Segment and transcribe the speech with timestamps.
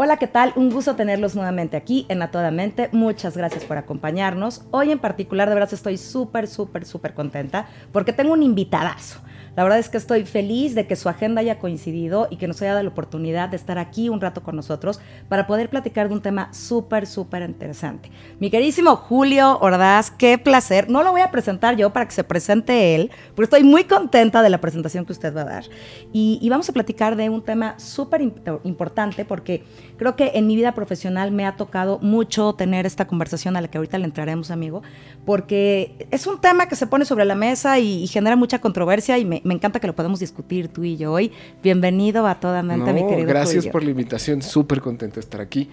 [0.00, 0.52] Hola, ¿qué tal?
[0.54, 2.88] Un gusto tenerlos nuevamente aquí en A Toda Mente.
[2.92, 4.62] Muchas gracias por acompañarnos.
[4.70, 9.18] Hoy en particular, de verdad, estoy súper, súper, súper contenta porque tengo un invitadazo.
[9.56, 12.62] La verdad es que estoy feliz de que su agenda haya coincidido y que nos
[12.62, 16.14] haya dado la oportunidad de estar aquí un rato con nosotros para poder platicar de
[16.14, 18.12] un tema súper, súper interesante.
[18.38, 20.88] Mi queridísimo Julio Ordaz, qué placer.
[20.88, 24.42] No lo voy a presentar yo para que se presente él, porque estoy muy contenta
[24.42, 25.64] de la presentación que usted va a dar.
[26.12, 28.22] Y, y vamos a platicar de un tema súper
[28.62, 29.64] importante porque
[29.98, 33.68] creo que en mi vida profesional me ha tocado mucho tener esta conversación a la
[33.68, 34.82] que ahorita le entraremos, amigo,
[35.26, 39.18] porque es un tema que se pone sobre la mesa y, y genera mucha controversia
[39.18, 41.32] y me, me encanta que lo podamos discutir tú y yo hoy.
[41.62, 45.40] Bienvenido a toda mente, No, mi querido gracias por la invitación, súper contento de estar
[45.40, 45.68] aquí.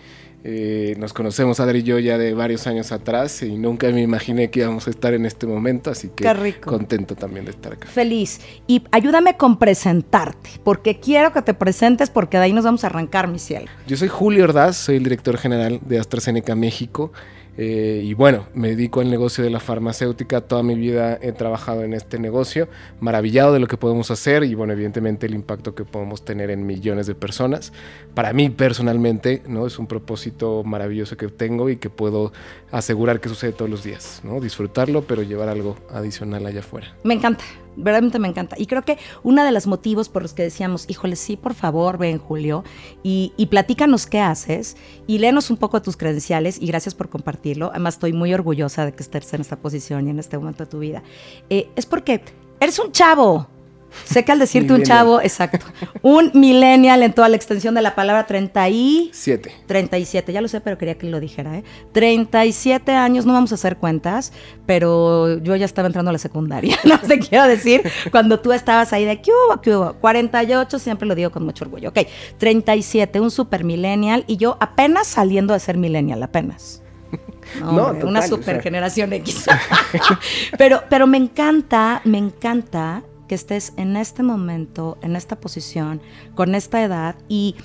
[0.47, 4.51] Eh, nos conocemos, Adri y yo, ya de varios años atrás y nunca me imaginé
[4.51, 6.69] que íbamos a estar en este momento, así que Qué rico.
[6.69, 7.87] contento también de estar acá.
[7.87, 8.39] Feliz.
[8.67, 12.87] Y ayúdame con presentarte, porque quiero que te presentes porque de ahí nos vamos a
[12.87, 13.65] arrancar, mi cielo.
[13.87, 17.11] Yo soy Julio Ordaz, soy el director general de AstraZeneca México.
[17.57, 20.41] Eh, y bueno, me dedico al negocio de la farmacéutica.
[20.41, 22.67] Toda mi vida he trabajado en este negocio,
[22.99, 26.65] maravillado de lo que podemos hacer y bueno, evidentemente el impacto que podemos tener en
[26.65, 27.71] millones de personas.
[28.13, 29.67] Para mí personalmente, ¿no?
[29.67, 32.33] Es un propósito maravilloso que tengo y que puedo
[32.71, 34.39] asegurar que sucede todos los días, ¿no?
[34.39, 36.95] Disfrutarlo, pero llevar algo adicional allá afuera.
[37.03, 37.43] Me encanta,
[37.75, 38.55] verdaderamente me encanta.
[38.59, 41.97] Y creo que uno de los motivos por los que decíamos, híjole, sí, por favor,
[41.97, 42.63] ven, Julio,
[43.03, 47.69] y, y platícanos qué haces y léenos un poco tus credenciales y gracias por compartirlo.
[47.71, 50.69] Además, estoy muy orgullosa de que estés en esta posición y en este momento de
[50.69, 51.03] tu vida.
[51.49, 52.21] Eh, es porque
[52.59, 53.54] eres un chavo.
[54.03, 55.65] Sé que al decirte un chavo, exacto,
[56.01, 59.09] un millennial en toda la extensión de la palabra 30 y...
[59.13, 59.51] Siete.
[59.67, 61.63] 37, ya lo sé, pero quería que lo dijera, ¿eh?
[61.93, 64.33] 37 años, no vamos a hacer cuentas,
[64.65, 68.93] pero yo ya estaba entrando a la secundaria, no te quiero decir, cuando tú estabas
[68.93, 69.93] ahí de, ¿qué hubo, qué hubo?
[69.93, 71.99] 48, siempre lo digo con mucho orgullo, ok,
[72.37, 76.81] 37, un super millennial, y yo apenas saliendo de ser millennial, apenas.
[77.59, 78.61] No, No, hombre, total, una o super sea.
[78.63, 79.45] generación X.
[80.57, 86.01] pero, pero me encanta, me encanta que estés en este momento, en esta posición,
[86.35, 87.55] con esta edad y,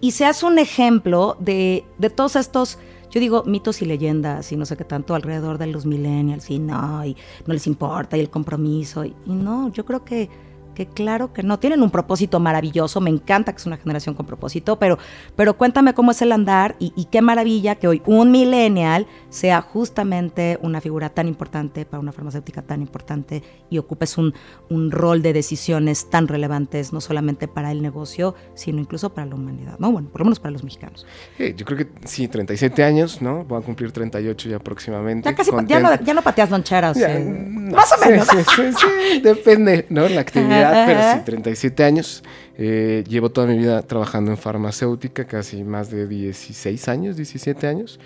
[0.00, 2.78] y seas un ejemplo de, de todos estos,
[3.10, 6.58] yo digo, mitos y leyendas y no sé qué tanto alrededor de los millennials y
[6.58, 7.16] no, y
[7.46, 9.04] no les importa y el compromiso.
[9.04, 10.28] Y, y no, yo creo que,
[10.76, 11.58] que claro que no.
[11.58, 14.98] Tienen un propósito maravilloso, me encanta que es una generación con propósito, pero,
[15.34, 19.62] pero cuéntame cómo es el andar y, y qué maravilla que hoy un millennial sea
[19.62, 24.34] justamente una figura tan importante para una farmacéutica tan importante y ocupes un,
[24.68, 29.34] un rol de decisiones tan relevantes, no solamente para el negocio, sino incluso para la
[29.34, 29.90] humanidad, ¿no?
[29.90, 31.06] Bueno, por lo menos para los mexicanos.
[31.38, 33.44] Yo creo que sí, 37 años, ¿no?
[33.44, 35.26] Voy a cumplir 38 ya próximamente.
[35.26, 36.98] Ya casi, ya no, ya no pateas loncheras.
[36.98, 37.24] Ya, eh.
[37.24, 38.28] no, Más o menos.
[38.28, 40.08] Sí, sí, sí, depende, ¿no?
[40.08, 41.18] La actividad, pero Ajá.
[41.18, 42.22] sí, 37 años.
[42.58, 47.98] Eh, llevo toda mi vida trabajando en farmacéutica, casi más de 16 años, 17 años.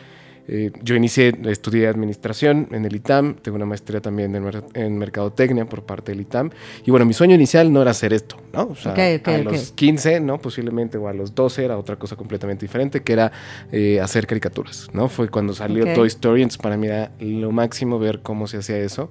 [0.52, 4.98] Eh, yo inicié, estudié administración en el ITAM, tengo una maestría también en, mer- en
[4.98, 6.50] mercadotecnia por parte del ITAM.
[6.84, 8.64] Y bueno, mi sueño inicial no era hacer esto, ¿no?
[8.64, 9.44] O sea, Ok, ok, a ok.
[9.44, 10.38] los 15, ¿no?
[10.38, 13.30] Posiblemente, o a los 12 era otra cosa completamente diferente, que era
[13.70, 15.08] eh, hacer caricaturas, ¿no?
[15.08, 15.84] Fue cuando salió.
[15.94, 19.08] Toy Story, entonces para mí era lo máximo ver cómo se hacía eso.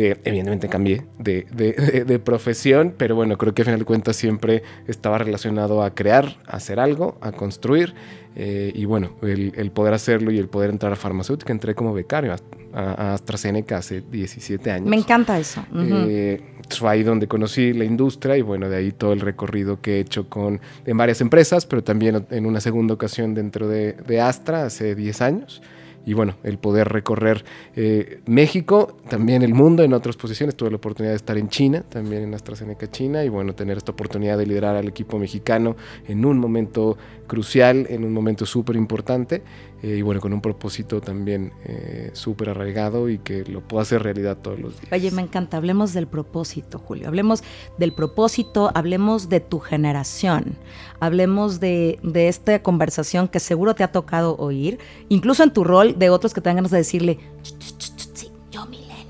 [0.00, 3.84] Eh, evidentemente cambié de, de- de- de profesión, pero bueno, creo que a final de
[3.84, 7.94] cuentas siempre estaba relacionado a crear, a hacer algo, a construir.
[8.36, 11.92] eh, y bueno, el, el poder hacerlo y el poder entrar a farmacéutica, entré como
[11.92, 12.38] becario a,
[12.80, 14.88] a AstraZeneca hace 17 años.
[14.88, 15.64] Me encanta eso.
[15.74, 19.96] Eh, fue ahí donde conocí la industria y bueno, de ahí todo el recorrido que
[19.96, 24.20] he hecho con, en varias empresas, pero también en una segunda ocasión dentro de, de
[24.20, 25.60] Astra hace 10 años.
[26.08, 27.44] Y bueno, el poder recorrer
[27.76, 30.56] eh, México, también el mundo en otras posiciones.
[30.56, 33.92] Tuve la oportunidad de estar en China, también en AstraZeneca China, y bueno, tener esta
[33.92, 36.96] oportunidad de liderar al equipo mexicano en un momento
[37.26, 39.42] crucial, en un momento súper importante,
[39.82, 44.02] eh, y bueno, con un propósito también eh, súper arraigado y que lo puedo hacer
[44.02, 44.92] realidad todos los días.
[44.92, 45.58] Oye, me encanta.
[45.58, 47.06] Hablemos del propósito, Julio.
[47.06, 47.44] Hablemos
[47.76, 50.56] del propósito, hablemos de tu generación,
[51.00, 54.78] hablemos de, de esta conversación que seguro te ha tocado oír,
[55.08, 58.08] incluso en tu rol de otros que tengan ganas de decirle, "Ch, ch, ch, ch,
[58.14, 59.06] sí, yo millennial,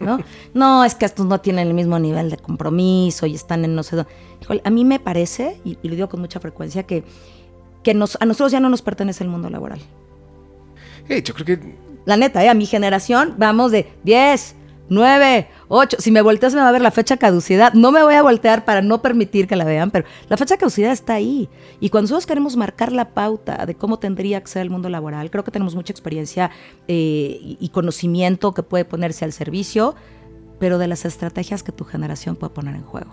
[0.00, 0.18] ¿no?
[0.54, 3.82] No, es que estos no tienen el mismo nivel de compromiso y están en no
[3.84, 4.10] sé dónde.
[4.42, 7.04] Híjole, a mí me parece, y, y lo digo con mucha frecuencia, que,
[7.84, 9.78] que nos, a nosotros ya no nos pertenece el mundo laboral.
[11.08, 11.74] Eh, yo creo que
[12.04, 12.48] La neta, ¿eh?
[12.48, 14.56] a mi generación vamos de 10,
[14.90, 15.96] nueve, ocho.
[15.98, 17.72] Si me volteas me va a ver la fecha caducidad.
[17.72, 20.92] No me voy a voltear para no permitir que la vean, pero la fecha caducidad
[20.92, 21.48] está ahí.
[21.80, 25.30] Y cuando nosotros queremos marcar la pauta de cómo tendría que ser el mundo laboral,
[25.30, 26.50] creo que tenemos mucha experiencia
[26.88, 29.94] eh, y conocimiento que puede ponerse al servicio,
[30.58, 33.10] pero de las estrategias que tu generación puede poner en juego.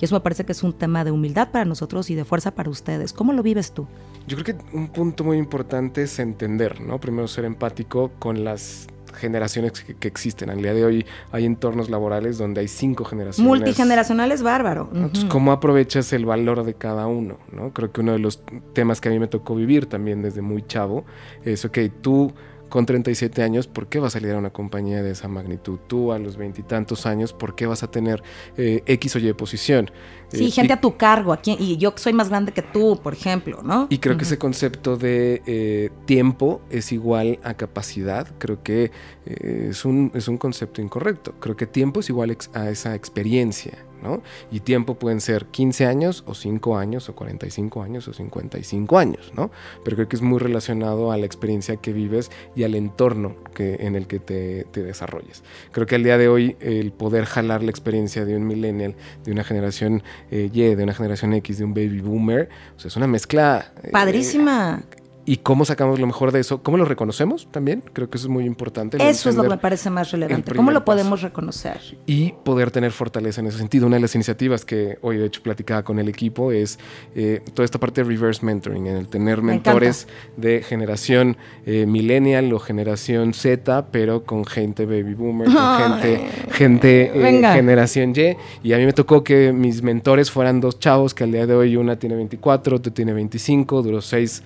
[0.00, 2.52] Y eso me parece que es un tema de humildad para nosotros y de fuerza
[2.52, 3.12] para ustedes.
[3.12, 3.86] ¿Cómo lo vives tú?
[4.26, 7.00] Yo creo que un punto muy importante es entender, ¿no?
[7.00, 10.50] Primero ser empático con las generaciones que, existen.
[10.50, 13.46] Al día de hoy hay entornos laborales donde hay cinco generaciones.
[13.46, 14.90] Multigeneracional es bárbaro.
[14.94, 17.38] Entonces, ¿cómo aprovechas el valor de cada uno?
[17.52, 17.72] ¿no?
[17.72, 20.62] Creo que uno de los temas que a mí me tocó vivir también desde muy
[20.66, 21.04] chavo
[21.44, 22.32] es, ok, tú
[22.68, 25.78] con 37 años, ¿por qué vas a salir a una compañía de esa magnitud?
[25.86, 28.22] Tú a los veintitantos años, ¿por qué vas a tener
[28.56, 29.90] eh, X o Y posición?
[30.28, 33.00] Sí, Eh, gente y- a tu cargo, aquí, y yo soy más grande que tú,
[33.02, 33.86] por ejemplo, ¿no?
[33.90, 38.28] Y creo que ese concepto de eh, tiempo es igual a capacidad.
[38.38, 38.90] Creo que
[39.24, 41.34] eh, es, un, es un concepto incorrecto.
[41.40, 44.22] Creo que tiempo es igual a esa experiencia, ¿no?
[44.50, 49.32] Y tiempo pueden ser 15 años o 5 años o 45 años o 55 años,
[49.36, 49.50] ¿no?
[49.84, 53.76] Pero creo que es muy relacionado a la experiencia que vives y al entorno que,
[53.80, 55.42] en el que te, te desarrolles.
[55.72, 59.32] Creo que al día de hoy el poder jalar la experiencia de un millennial, de
[59.32, 62.96] una generación eh, Y, de una generación X, de un baby boomer, o sea, es
[62.96, 64.82] una mezcla eh, Padrísima.
[65.28, 68.30] Y cómo sacamos lo mejor de eso, cómo lo reconocemos también, creo que eso es
[68.30, 68.96] muy importante.
[68.96, 70.52] Eso es lo que me parece más relevante.
[70.52, 70.96] el ¿Cómo lo primer paso.
[70.96, 71.98] podemos reconocer?
[72.06, 73.86] Y poder tener fortaleza en ese sentido.
[73.86, 76.78] Una de las iniciativas que hoy de hecho platicaba con el equipo es
[77.14, 80.08] eh, toda esta parte de reverse mentoring, en el tener Me mentores
[80.38, 81.36] de generación
[81.66, 86.00] eh, millennial o generación Z, pero con gente baby boomer, con Ay.
[86.00, 87.52] gente, gente eh, Venga.
[87.52, 88.34] generación Y.
[88.62, 91.54] Y a mí me tocó que mis mentores fueran dos chavos, que al día de
[91.54, 94.42] hoy una tiene 24, otra tiene 25, duró seis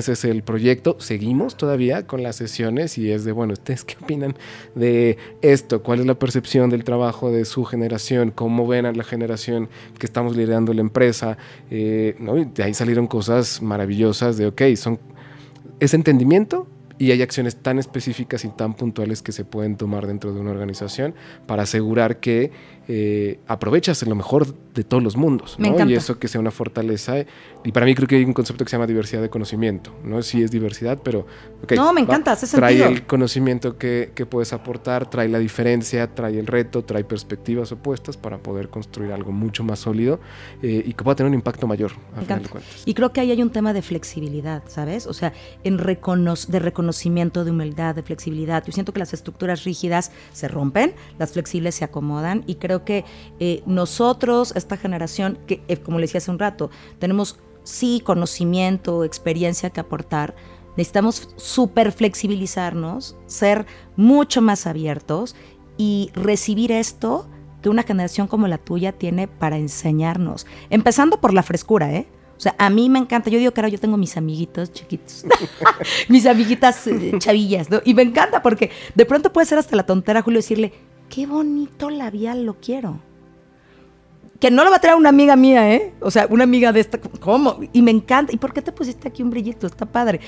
[0.00, 0.96] eh, meses el proyecto.
[0.98, 4.34] Seguimos todavía con las sesiones y es de, bueno, ¿ustedes qué opinan
[4.74, 5.82] de esto?
[5.82, 8.30] ¿Cuál es la percepción del trabajo de su generación?
[8.30, 9.68] ¿Cómo ven a la generación
[9.98, 11.36] que estamos liderando la empresa?
[11.70, 12.16] Eh,
[12.54, 14.98] de ahí salieron cosas maravillosas de, ok, son
[15.80, 16.66] ese entendimiento
[17.00, 20.50] y hay acciones tan específicas y tan puntuales que se pueden tomar dentro de una
[20.50, 21.14] organización
[21.46, 22.52] para asegurar que
[22.88, 25.56] eh, aprovechas lo mejor de todos los mundos.
[25.58, 27.14] Y eso que sea una fortaleza.
[27.64, 30.22] Y para mí creo que hay un concepto que se llama diversidad de conocimiento, ¿no?
[30.22, 31.26] Sí es diversidad, pero...
[31.62, 32.88] ok, No, me va, encanta, hace Trae sentido.
[32.90, 38.16] el conocimiento que, que puedes aportar, trae la diferencia, trae el reto, trae perspectivas opuestas
[38.16, 40.20] para poder construir algo mucho más sólido
[40.62, 42.48] eh, y que pueda tener un impacto mayor, a Me final de encanta.
[42.50, 42.82] cuentas.
[42.86, 45.06] Y creo que ahí hay un tema de flexibilidad, ¿sabes?
[45.06, 45.32] O sea,
[45.64, 48.64] en recono- de reconocimiento, de humildad, de flexibilidad.
[48.64, 53.04] Yo siento que las estructuras rígidas se rompen, las flexibles se acomodan y creo que
[53.38, 59.04] eh, nosotros, esta generación, que eh, como le decía hace un rato, tenemos sí conocimiento,
[59.04, 60.34] experiencia que aportar.
[60.76, 65.34] Necesitamos súper flexibilizarnos, ser mucho más abiertos
[65.76, 67.28] y recibir esto
[67.62, 70.46] que una generación como la tuya tiene para enseñarnos.
[70.70, 72.06] Empezando por la frescura, ¿eh?
[72.40, 73.28] O sea, a mí me encanta.
[73.28, 75.26] Yo digo ahora yo tengo mis amiguitos chiquitos,
[76.08, 77.82] mis amiguitas eh, chavillas, ¿no?
[77.84, 80.72] Y me encanta porque de pronto puede ser hasta la tontera, Julio, decirle,
[81.10, 82.98] qué bonito labial lo quiero.
[84.38, 85.92] Que no lo va a traer una amiga mía, ¿eh?
[86.00, 87.58] O sea, una amiga de esta, ¿cómo?
[87.74, 88.32] Y me encanta.
[88.32, 89.66] ¿Y por qué te pusiste aquí un brillito?
[89.66, 90.20] Está padre.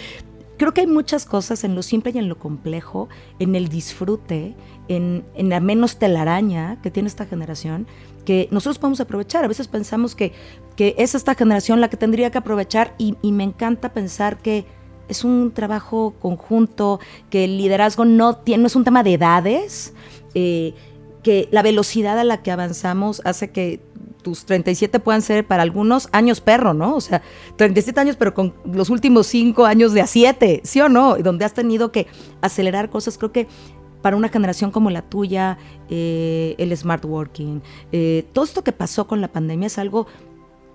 [0.59, 3.09] Creo que hay muchas cosas en lo simple y en lo complejo,
[3.39, 4.55] en el disfrute,
[4.89, 7.87] en, en la menos telaraña que tiene esta generación,
[8.27, 9.45] que nosotros podemos aprovechar.
[9.45, 10.33] A veces pensamos que,
[10.77, 14.67] que es esta generación la que tendría que aprovechar y, y me encanta pensar que
[15.09, 19.95] es un trabajo conjunto, que el liderazgo no, tiene, no es un tema de edades,
[20.35, 20.75] eh,
[21.23, 23.81] que la velocidad a la que avanzamos hace que
[24.23, 26.95] tus 37 puedan ser para algunos años perro, ¿no?
[26.95, 27.23] O sea,
[27.57, 31.17] 37 años, pero con los últimos 5 años de a 7, ¿sí o no?
[31.17, 32.07] Donde has tenido que
[32.41, 33.49] acelerar cosas, creo que
[34.01, 35.59] para una generación como la tuya,
[35.89, 37.63] eh, el smart working,
[37.93, 40.07] eh, todo esto que pasó con la pandemia es algo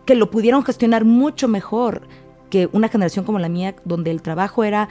[0.05, 2.07] que lo pudieron gestionar mucho mejor
[2.49, 4.87] que una generación como la mía, donde el trabajo era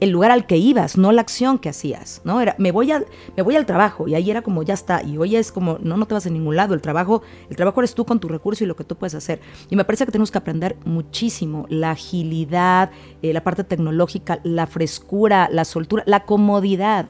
[0.00, 2.40] el lugar al que ibas, no la acción que hacías, ¿no?
[2.40, 5.16] Era, me voy, al, me voy al trabajo y ahí era como, ya está, y
[5.16, 7.94] hoy es como, no, no te vas a ningún lado, el trabajo, el trabajo eres
[7.94, 9.40] tú con tu recurso y lo que tú puedes hacer.
[9.70, 12.90] Y me parece que tenemos que aprender muchísimo, la agilidad,
[13.22, 17.08] eh, la parte tecnológica, la frescura, la soltura, la comodidad.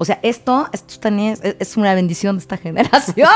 [0.00, 3.28] O sea, esto, esto también es, es, una bendición de esta generación.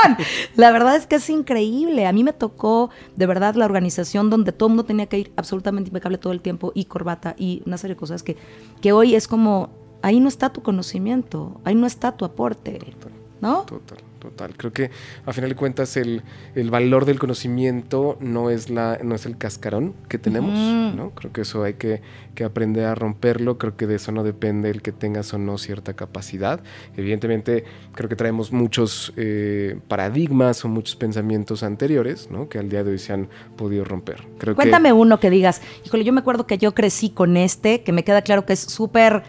[0.55, 2.07] La verdad es que es increíble.
[2.07, 5.31] A mí me tocó, de verdad, la organización donde todo el mundo tenía que ir
[5.35, 8.35] absolutamente impecable todo el tiempo y corbata y una serie de cosas que,
[8.81, 9.69] que hoy es como,
[10.01, 13.61] ahí no está tu conocimiento, ahí no está tu aporte, Total, ¿no?
[13.61, 14.55] Total, total.
[14.57, 14.91] Creo que
[15.25, 16.23] a final de cuentas el,
[16.55, 20.53] el, valor del conocimiento no es, la, no es el cascarón que tenemos,
[20.95, 21.11] ¿no?
[21.11, 22.01] Creo que eso hay que,
[22.33, 25.57] que, aprender a romperlo, creo que de eso no depende el que tengas o no
[25.57, 26.61] cierta capacidad.
[26.95, 27.63] Evidentemente
[27.93, 32.49] creo que traemos muchos eh, paradigmas o muchos pensamientos anteriores, ¿no?
[32.49, 34.27] Que al día de hoy se han podido romper.
[34.37, 37.91] Creo Cuéntame uno que digas, híjole, yo me acuerdo que yo crecí con este, que
[37.91, 39.23] me queda claro que es súper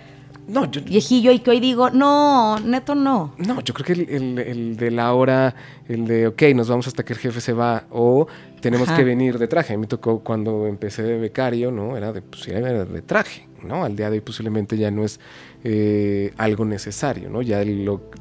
[0.49, 3.35] no, yo, viejillo y que hoy digo, no, neto no.
[3.39, 5.55] No, yo creo que el, el, de la hora,
[5.89, 8.27] el de, ok, nos vamos hasta que el jefe se va, o
[8.61, 9.75] tenemos que venir de traje.
[9.75, 11.97] A mí me tocó cuando empecé de becario, ¿no?
[11.97, 13.85] Era de, pues, era de traje, ¿no?
[13.85, 15.19] Al día de hoy posiblemente ya no es
[15.69, 17.43] eh, algo necesario, ¿no?
[17.43, 17.61] Ya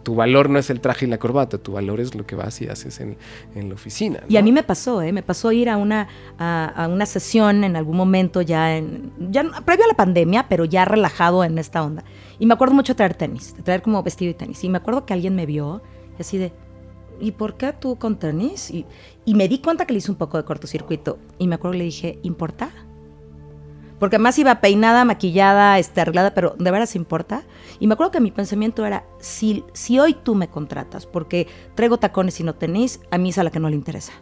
[0.01, 2.59] tu valor no es el traje y la corbata, tu valor es lo que vas
[2.59, 3.17] y haces en,
[3.53, 4.21] en la oficina.
[4.27, 5.11] Y a mí me pasó, ¿eh?
[5.11, 6.07] Me pasó ir a una,
[6.39, 10.85] a, una sesión en algún momento ya, en, ya previo a la pandemia, pero ya
[10.85, 12.03] relajado en esta onda.
[12.39, 14.63] Y me acuerdo mucho de traer tenis, de traer como vestido y tenis.
[14.63, 15.83] Y me acuerdo que alguien me vio
[16.17, 16.51] y así de,
[17.19, 18.71] ¿y por qué tú con tenis?
[18.71, 18.87] Y,
[19.23, 21.19] y me di cuenta que le hice un poco de cortocircuito.
[21.37, 22.71] Y me acuerdo que le dije, ¿importa?
[23.99, 27.43] Porque además iba peinada, maquillada, este, arreglada, pero ¿de veras importa?
[27.79, 31.97] Y me acuerdo que mi pensamiento era, si, si hoy tú me contratas porque traigo
[31.97, 34.13] tacones y no tenis, a mí es a la que no le interesa.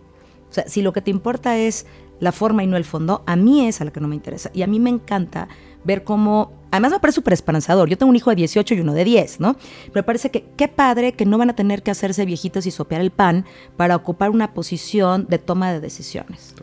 [0.49, 1.87] O sea, si lo que te importa es
[2.19, 4.51] la forma y no el fondo, a mí es a la que no me interesa.
[4.53, 5.47] Y a mí me encanta
[5.83, 8.93] ver cómo, además me parece súper esperanzador, yo tengo un hijo de 18 y uno
[8.93, 9.55] de 10, ¿no?
[9.85, 12.71] Pero me parece que qué padre que no van a tener que hacerse viejitos y
[12.71, 13.45] sopear el pan
[13.77, 16.53] para ocupar una posición de toma de decisiones.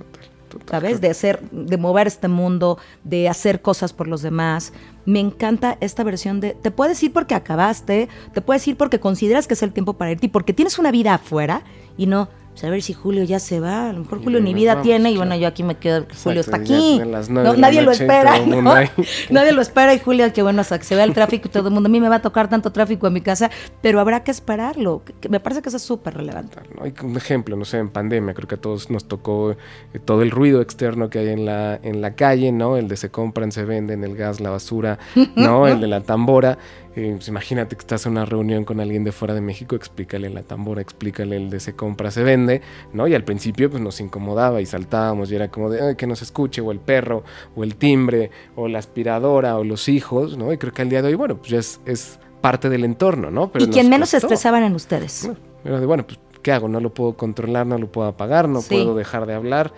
[0.69, 1.01] ¿Sabes?
[1.01, 4.73] De hacer, de mover este mundo, de hacer cosas por los demás.
[5.07, 9.47] Me encanta esta versión de, te puedes ir porque acabaste, te puedes ir porque consideras
[9.47, 11.63] que es el tiempo para irte y porque tienes una vida afuera
[11.97, 14.55] y no, pues, a ver si Julio ya se va, a lo mejor Julio ni
[14.55, 17.01] vida tiene y bueno, yo aquí me quedo, Julio está aquí.
[17.31, 18.35] nadie lo espera,
[19.31, 21.69] nadie lo espera y Julio, que bueno, hasta que se vea el tráfico y todo
[21.69, 24.25] el mundo, a mí me va a tocar tanto tráfico en mi casa, pero habrá
[24.25, 25.03] que esperarlo.
[25.29, 26.59] me parece que eso es súper relevante.
[26.81, 29.57] Hay un ejemplo, no sé, en pandemia, creo que a todos nos tocó eh,
[30.05, 32.77] todo el ruido externo que hay en la, en la calle, ¿no?
[32.77, 34.99] El de se compran, se venden, el gas, la basura,
[35.37, 35.69] ¿no?
[35.69, 36.59] el de la tambora.
[36.97, 40.29] Eh, pues imagínate que estás en una reunión con alguien de fuera de México, explícale
[40.29, 43.07] la tambora, explícale el de se compra, se vende, ¿no?
[43.07, 46.61] Y al principio pues nos incomodaba y saltábamos y era como de que nos escuche,
[46.61, 47.23] o el perro,
[47.55, 50.53] o el timbre, o la aspiradora, o los hijos, ¿no?
[50.53, 53.53] Y creo que al día de hoy, bueno, pues ya es, parte del entorno, ¿no?
[53.53, 55.31] Pero ¿Y quién menos se estresaban en ustedes?
[55.63, 56.69] Bueno, de, bueno, pues ¿qué hago?
[56.69, 59.73] No lo puedo controlar, no lo puedo apagar, no puedo dejar de hablar.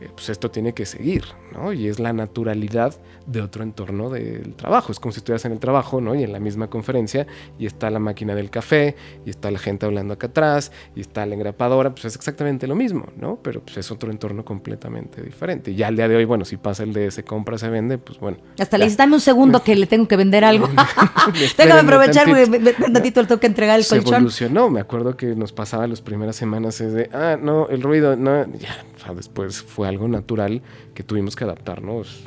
[0.00, 1.72] Eh, pues esto tiene que seguir, ¿no?
[1.72, 2.94] Y es la naturalidad
[3.26, 4.92] de otro entorno del trabajo.
[4.92, 6.14] Es como si estuvieras en el trabajo, ¿no?
[6.14, 7.26] Y en la misma conferencia,
[7.58, 8.94] y está la máquina del café,
[9.26, 12.76] y está la gente hablando acá atrás, y está la engrapadora, pues es exactamente lo
[12.76, 13.40] mismo, ¿no?
[13.42, 15.72] Pero pues es otro entorno completamente diferente.
[15.72, 17.98] Y ya al día de hoy, bueno, si pasa el de se compra, se vende,
[17.98, 18.38] pues bueno.
[18.58, 20.68] Hasta le dices, dame un segundo que le tengo que vender algo.
[21.58, 24.14] Déjame aprovechar, un ratito le tengo que entregar el se colchón.
[24.14, 28.14] evolucionó, me acuerdo que nos pasaba las primeras semanas es de, ah, no, el ruido,
[28.16, 30.60] no, ya, después fue algo natural
[30.92, 32.24] que tuvimos que adaptarnos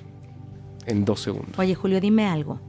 [0.86, 1.60] en dos segundos.
[1.60, 2.62] Oye, Julio, dime algo.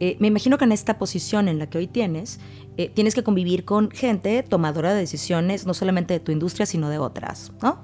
[0.00, 2.40] Eh, me imagino que en esta posición en la que hoy tienes,
[2.78, 6.88] eh, tienes que convivir con gente tomadora de decisiones, no solamente de tu industria, sino
[6.88, 7.80] de otras, ¿no?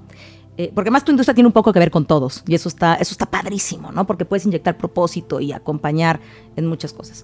[0.57, 2.95] Eh, porque más tu industria tiene un poco que ver con todos y eso está,
[2.95, 4.07] eso está padrísimo, ¿no?
[4.07, 6.21] Porque puedes inyectar propósito y acompañar
[6.55, 7.23] en muchas cosas.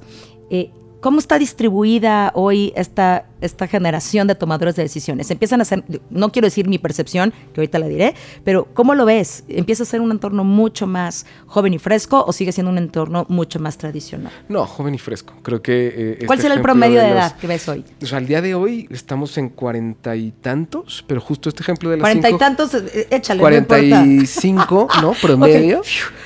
[0.99, 5.29] ¿Cómo está distribuida hoy esta, esta generación de tomadores de decisiones?
[5.29, 9.05] Empiezan a ser, no quiero decir mi percepción, que ahorita la diré, pero ¿cómo lo
[9.05, 9.43] ves?
[9.47, 13.27] ¿Empieza a ser un entorno mucho más joven y fresco o sigue siendo un entorno
[13.29, 14.31] mucho más tradicional?
[14.49, 15.35] No, joven y fresco.
[15.43, 15.87] Creo que...
[15.87, 17.85] Eh, este ¿Cuál será el promedio de, edad que ves hoy?
[18.01, 21.91] O sea, al día de hoy estamos en cuarenta y tantos, pero justo este ejemplo
[21.91, 25.13] de las Cuarenta y tantos, eh, échale, Cuarenta y cinco, ¿no?
[25.21, 25.81] Promedio.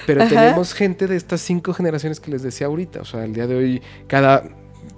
[0.05, 3.01] Pero tenemos gente de estas cinco generaciones que les decía ahorita.
[3.01, 4.43] O sea, al día de hoy, cada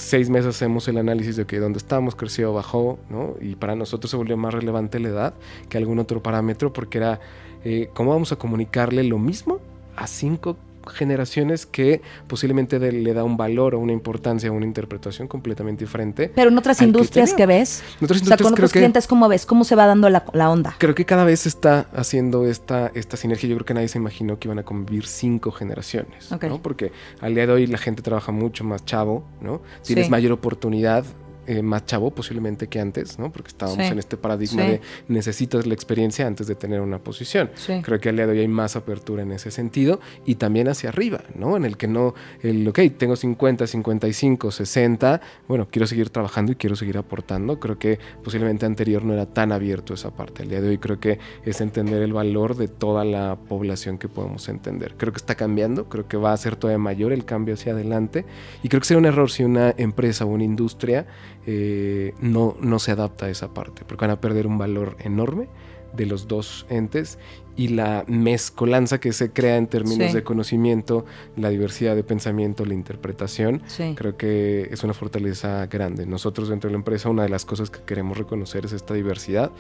[0.04, 3.36] seis meses hacemos el análisis de que dónde estamos, creció, bajó, ¿no?
[3.42, 5.34] Y para nosotros se volvió más relevante la edad
[5.70, 7.20] que algún otro parámetro porque era
[7.64, 9.60] eh, cómo vamos a comunicarle lo mismo
[9.96, 10.58] a cinco
[10.92, 16.32] generaciones que posiblemente le da un valor o una importancia o una interpretación completamente diferente.
[16.34, 19.28] Pero en otras industrias que, ves, en otras industrias, o sea, con otros clientes, ¿cómo
[19.28, 19.46] ves?
[19.46, 20.76] ¿Cómo se va dando la, onda?
[20.78, 23.50] Creo que cada vez está haciendo esta, esta sinergia.
[23.50, 26.62] Yo creo que nadie se imaginó que iban a convivir cinco generaciones, ¿no?
[26.62, 29.62] Porque al día de hoy la gente trabaja mucho más chavo, ¿no?
[29.84, 31.06] Tienes mayor oportunidad
[31.48, 33.32] eh, más chavo posiblemente que antes, ¿no?
[33.32, 37.52] Porque estábamos en este paradigma de necesitas la experiencia antes de tener una posición.
[37.84, 40.90] Creo que al día de hoy hay más apertura en ese sentido y también hacia
[40.90, 41.58] arriba, ¿no?
[41.58, 46.56] En el que no, el, ok, tengo 50, 55, 60, bueno, quiero seguir trabajando y
[46.56, 47.60] quiero seguir aportando.
[47.60, 50.44] Creo que posiblemente anterior no era tan abierto esa parte.
[50.44, 54.08] Al día de hoy creo que es entender el valor de toda la población que
[54.08, 54.96] podemos entender.
[54.98, 58.26] Creo que está cambiando, creo que va a ser todavía mayor el cambio hacia adelante
[58.62, 61.06] y creo que sería un error si una empresa o una industria
[61.46, 65.48] eh, no, no se adapta a esa parte, porque van a perder un valor enorme
[65.96, 67.20] de los dos entes
[67.56, 70.16] y la mezcolanza que se crea en términos Sí.
[70.16, 71.06] de conocimiento,
[71.38, 73.94] la diversidad de pensamiento, la interpretación, Sí.
[73.96, 76.08] creo que es una fortaleza grande.
[76.08, 79.52] Nosotros dentro de la empresa una de las cosas que queremos reconocer es esta diversidad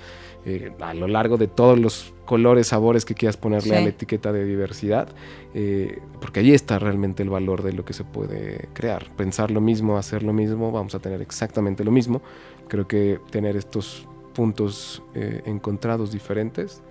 [0.46, 3.75] eh, a lo largo de todos los colores, sabores que quieras ponerle Sí.
[3.75, 5.08] a la etiqueta de diversidad,
[5.54, 9.10] eh, porque ahí está realmente el valor de lo que se puede crear.
[9.16, 12.22] Pensar lo mismo, hacer lo mismo, vamos a tener exactamente lo mismo.
[12.68, 16.82] Creo que tener estos puntos eh, encontrados diferentes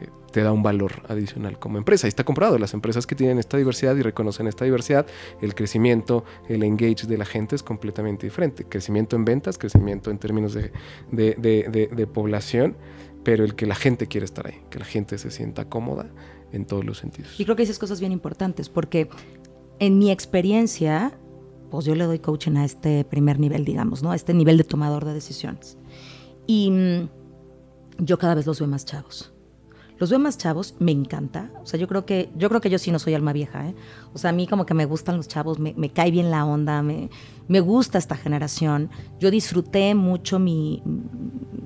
[0.00, 2.06] eh, te da un valor adicional como empresa.
[2.06, 5.06] Y está comprobado, las empresas que tienen esta diversidad y reconocen esta diversidad,
[5.40, 8.64] el crecimiento, el engage de la gente es completamente diferente.
[8.64, 10.70] Crecimiento en ventas, crecimiento en términos de,
[11.10, 12.76] de- de- de- población,
[13.24, 16.10] pero el que la gente quiere estar ahí, que la gente se sienta cómoda
[16.52, 17.38] en todos los sentidos.
[17.38, 19.08] Y creo que dices cosas bien importantes, porque
[19.80, 21.12] en mi experiencia,
[21.70, 24.12] pues yo le doy coaching a este primer nivel, digamos, ¿no?
[24.12, 25.76] A este nivel de tomador de decisiones.
[26.48, 27.08] Y mm,
[27.98, 29.32] yo cada vez los veo más chavos.
[29.98, 31.50] Los veo más chavos, me encanta.
[31.60, 33.74] O sea, yo creo que yo creo que yo sí no soy alma vieja, ¿eh?
[34.14, 36.46] O sea, a mí como que me gustan los chavos, me, me cae bien la
[36.46, 37.10] onda, me,
[37.48, 38.90] me gusta esta generación.
[39.18, 40.82] Yo disfruté mucho mi,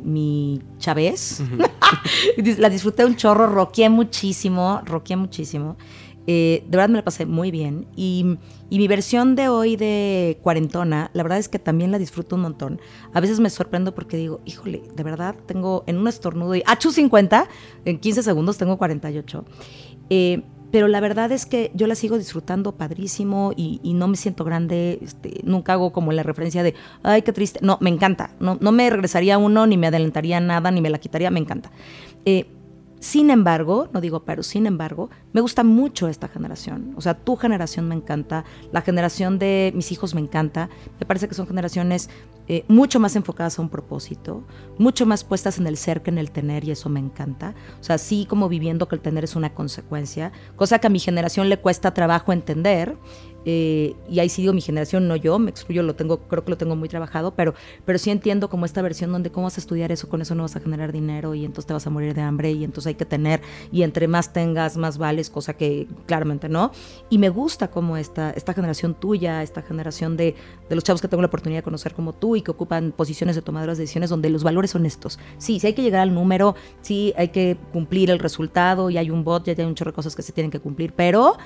[0.02, 1.42] mi chavez.
[2.58, 5.76] La disfruté un chorro, roqué muchísimo, roqué muchísimo.
[6.26, 7.86] Eh, de verdad me la pasé muy bien.
[7.96, 8.38] Y,
[8.70, 12.42] y mi versión de hoy de cuarentona, la verdad es que también la disfruto un
[12.42, 12.80] montón.
[13.12, 16.90] A veces me sorprendo porque digo, híjole, de verdad tengo en un estornudo y ¡achú
[16.90, 17.48] 50!
[17.84, 19.44] En 15 segundos tengo 48.
[20.10, 24.16] Eh, pero la verdad es que yo la sigo disfrutando padrísimo y, y no me
[24.16, 24.98] siento grande.
[25.02, 27.60] Este, nunca hago como la referencia de, ay, qué triste.
[27.62, 28.30] No, me encanta.
[28.40, 31.30] No, no me regresaría uno, ni me adelantaría nada, ni me la quitaría.
[31.30, 31.70] Me encanta.
[32.24, 32.46] Eh,
[33.02, 36.94] sin embargo, no digo pero, sin embargo, me gusta mucho esta generación.
[36.96, 40.70] O sea, tu generación me encanta, la generación de mis hijos me encanta.
[41.00, 42.08] Me parece que son generaciones
[42.46, 44.44] eh, mucho más enfocadas a un propósito,
[44.78, 47.56] mucho más puestas en el ser que en el tener y eso me encanta.
[47.80, 51.00] O sea, sí como viviendo que el tener es una consecuencia, cosa que a mi
[51.00, 52.96] generación le cuesta trabajo entender.
[53.44, 56.50] Eh, y ahí sí digo mi generación, no yo, me excluyo, lo tengo, creo que
[56.50, 59.60] lo tengo muy trabajado, pero, pero sí entiendo como esta versión donde cómo vas a
[59.60, 62.14] estudiar eso, con eso no vas a generar dinero y entonces te vas a morir
[62.14, 63.40] de hambre y entonces hay que tener,
[63.70, 66.72] y entre más tengas, más vales, cosa que claramente no.
[67.10, 70.34] Y me gusta como esta, esta generación tuya, esta generación de,
[70.68, 73.36] de los chavos que tengo la oportunidad de conocer como tú y que ocupan posiciones
[73.36, 75.18] de tomadoras de decisiones donde los valores son estos.
[75.38, 79.10] Sí, sí hay que llegar al número, sí hay que cumplir el resultado y hay
[79.10, 81.36] un bot, ya hay un chorro de cosas que se tienen que cumplir, pero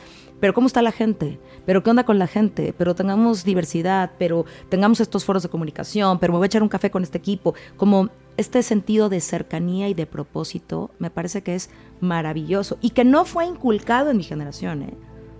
[0.40, 4.44] pero cómo está la gente, pero qué onda con la gente, pero tengamos diversidad, pero
[4.68, 7.54] tengamos estos foros de comunicación, pero me voy a echar un café con este equipo,
[7.76, 11.70] como este sentido de cercanía y de propósito, me parece que es
[12.00, 14.94] maravilloso y que no fue inculcado en mi generación, ¿eh?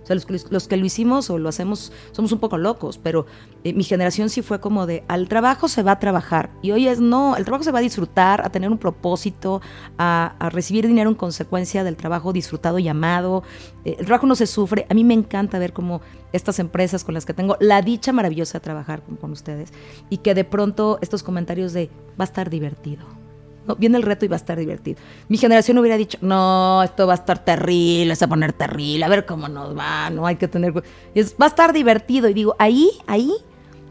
[0.07, 2.97] O sea, los, que- los que lo hicimos o lo hacemos somos un poco locos,
[2.97, 3.25] pero
[3.65, 6.87] eh, mi generación sí fue como de al trabajo se va a trabajar y hoy
[6.87, 9.61] es no, el trabajo se va a disfrutar, a tener un propósito,
[9.97, 13.43] a, recibir dinero en consecuencia del trabajo disfrutado y amado.
[13.83, 14.87] Eh, el trabajo no se sufre.
[14.89, 15.99] A mí me encanta ver cómo
[16.31, 19.73] estas empresas con las que tengo la dicha maravillosa de trabajar con ustedes
[20.09, 23.26] y que de pronto estos comentarios de va a estar divertido.
[23.67, 24.99] No, viene el reto y va a estar divertido.
[25.27, 29.03] Mi generación hubiera dicho, no, esto va a estar terrible, se va a poner terrible,
[29.05, 30.73] a ver cómo nos va, no hay que tener...
[30.73, 30.83] cu-".
[31.13, 32.29] Y va a estar divertido.
[32.29, 33.31] Y digo, ahí, ahí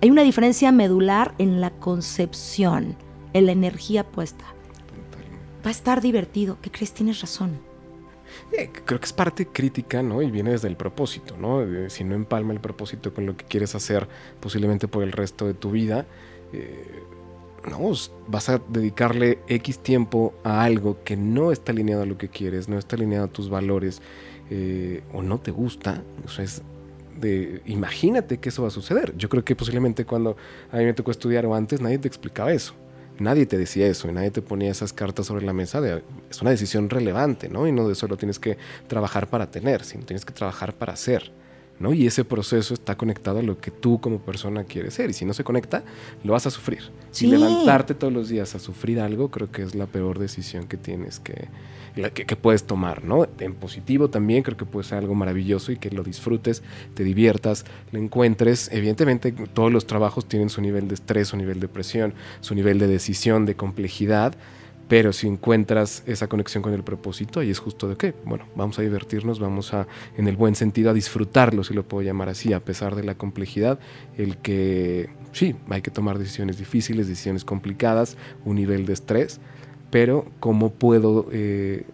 [0.03, 2.97] hay una diferencia medular en la concepción,
[3.33, 4.45] en la energía puesta.
[5.65, 6.59] Va a estar divertido.
[6.63, 6.93] ¿Qué crees?
[6.93, 7.59] Tienes razón.
[8.53, 10.23] Eh, creo que es parte crítica, ¿no?
[10.23, 11.61] Y viene desde el propósito, ¿no?
[11.89, 14.09] Si no empalma el propósito con lo que quieres hacer
[14.41, 16.07] posiblemente por el resto de tu vida,
[16.53, 17.03] eh,
[17.71, 17.93] no,
[18.29, 22.69] vas a dedicarle X tiempo a algo que no está alineado a lo que quieres,
[22.69, 24.01] no está alineado a tus valores
[24.51, 26.03] eh, o no te gusta.
[26.25, 26.63] O sea, es
[27.21, 29.17] de, imagínate que eso va a suceder.
[29.17, 30.37] Yo creo que posiblemente cuando
[30.71, 32.75] a mí me tocó estudiar o antes nadie te explicaba eso.
[33.19, 36.43] Nadie te decía eso y nadie te ponía esas cartas sobre la mesa de es
[36.43, 37.67] una decisión relevante, ¿no?
[37.67, 41.33] Y no de solo tienes que trabajar para tener, sino tienes que trabajar para ser,
[41.79, 41.93] ¿no?
[41.93, 45.25] Y ese proceso está conectado a lo que tú como persona quieres ser y si
[45.25, 45.85] no se conecta,
[46.25, 46.91] lo vas a sufrir.
[47.11, 47.27] Sí.
[47.27, 50.77] Y levantarte todos los días a sufrir algo, creo que es la peor decisión que
[50.77, 51.49] tienes que,
[52.13, 53.27] que puedes tomar, ¿no?
[53.39, 56.63] En positivo también creo que puede ser algo maravilloso y que lo disfrutes,
[56.95, 58.71] te diviertas, lo encuentres.
[58.73, 62.79] Evidentemente todos los trabajos tienen su nivel de estrés, su nivel de presión, su nivel
[62.79, 64.35] de decisión, de complejidad,
[64.89, 68.79] pero si encuentras esa conexión con el propósito, ahí es justo de que, bueno, vamos
[68.79, 72.53] a divertirnos, vamos a, en el buen sentido, a disfrutarlo, si lo puedo llamar así,
[72.53, 73.81] a pesar de la complejidad,
[74.17, 79.41] el que, sí, hay que tomar decisiones difíciles, decisiones complicadas, un nivel de estrés,
[79.91, 81.85] pero cómo puedo, eh,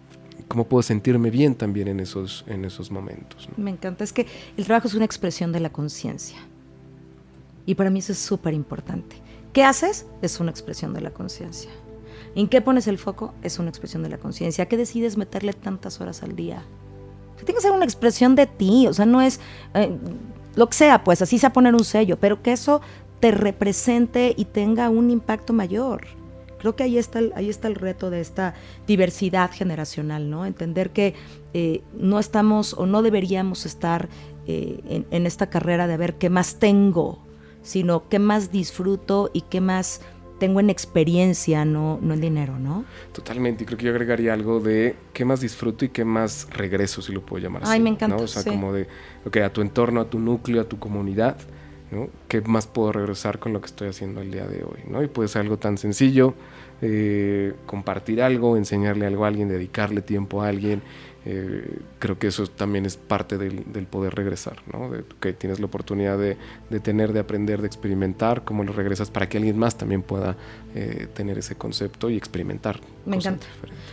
[0.47, 3.49] cómo puedo sentirme bien también en esos, en esos momentos.
[3.57, 4.03] Me encanta.
[4.03, 6.37] Es que el trabajo es una expresión de la conciencia.
[7.65, 9.15] Y para mí eso es súper importante.
[9.53, 10.05] ¿Qué haces?
[10.21, 11.71] Es una expresión de la conciencia.
[12.35, 13.33] ¿En qué pones el foco?
[13.43, 14.67] Es una expresión de la conciencia.
[14.67, 16.63] ¿Qué decides meterle tantas horas al día?
[17.43, 19.39] tiene que ser una expresión de ti, o sea, no es
[19.73, 19.97] eh,
[20.55, 22.81] lo que sea, pues así se va a poner un sello, pero que eso
[23.19, 26.05] te represente y tenga un impacto mayor.
[26.59, 28.53] Creo que ahí está el, ahí está el reto de esta
[28.87, 30.45] diversidad generacional, ¿no?
[30.45, 31.13] Entender que
[31.53, 34.07] eh, no estamos o no deberíamos estar
[34.47, 37.19] eh, en, en esta carrera de ver qué más tengo,
[37.63, 39.99] sino qué más disfruto y qué más
[40.43, 42.83] tengo en experiencia, no, no en dinero, ¿no?
[43.13, 47.01] Totalmente, y creo que yo agregaría algo de qué más disfruto y qué más regreso,
[47.01, 47.71] si lo puedo llamar así.
[47.71, 48.17] Ay, me encanta.
[48.17, 48.89] O sea, como de,
[49.23, 51.37] ok, a tu entorno, a tu núcleo, a tu comunidad,
[51.91, 52.09] ¿no?
[52.27, 55.01] ¿Qué más puedo regresar con lo que estoy haciendo el día de hoy, ¿no?
[55.01, 56.33] Y puede ser algo tan sencillo,
[56.81, 60.81] eh, compartir algo, enseñarle algo a alguien, dedicarle tiempo a alguien,
[61.25, 64.89] eh, creo que eso también es parte del, poder regresar, ¿no?
[64.89, 66.37] De, que tienes la oportunidad de,
[66.79, 70.35] tener, de aprender, de experimentar, cómo lo regresas para que alguien más también pueda
[70.75, 72.79] eh, tener ese concepto y experimentar.
[73.05, 73.45] Me encanta.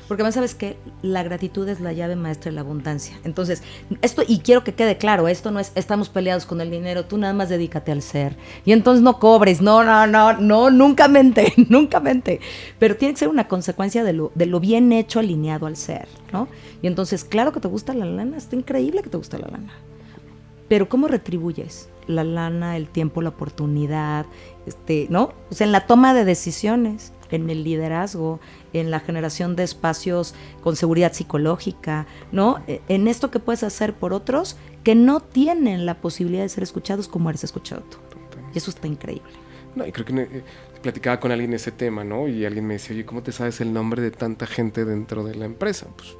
[0.09, 3.17] Porque además sabes que la gratitud es la llave maestra de la abundancia.
[3.23, 3.63] Entonces,
[4.03, 7.19] esto, y quiero que quede claro, esto no es estamos peleados con el dinero, tú
[7.19, 8.37] nada más dedícate al ser.
[8.65, 12.41] Y entonces no cobres, no, no, no, no, nunca mente, nunca mente.
[12.79, 16.09] Pero tiene que ser una consecuencia de lo, de lo bien hecho alineado al ser,
[16.33, 16.49] ¿no?
[16.83, 19.73] Y entonces, claro que te gusta la lana, está increíble que te gusta la lana.
[20.69, 24.27] Pero ¿cómo retribuyes la lana, el tiempo, la oportunidad,
[24.67, 25.33] este, ¿no?
[25.51, 28.41] O sea, en la toma de decisiones, en el liderazgo,
[28.73, 32.63] en la generación de espacios con seguridad psicológica, ¿no?
[32.67, 36.63] E, en esto que puedes hacer por otros que no tienen la posibilidad de ser
[36.63, 37.99] escuchados como eres escuchado tú.
[38.55, 39.31] Y eso está increíble.
[39.75, 40.43] No, y creo que eh,
[40.83, 42.27] platicaba con alguien ese tema, ¿no?
[42.27, 45.35] Y alguien me decía, oye, ¿cómo te sabes el nombre de tanta gente dentro de
[45.37, 45.87] la empresa?
[45.97, 46.17] Pues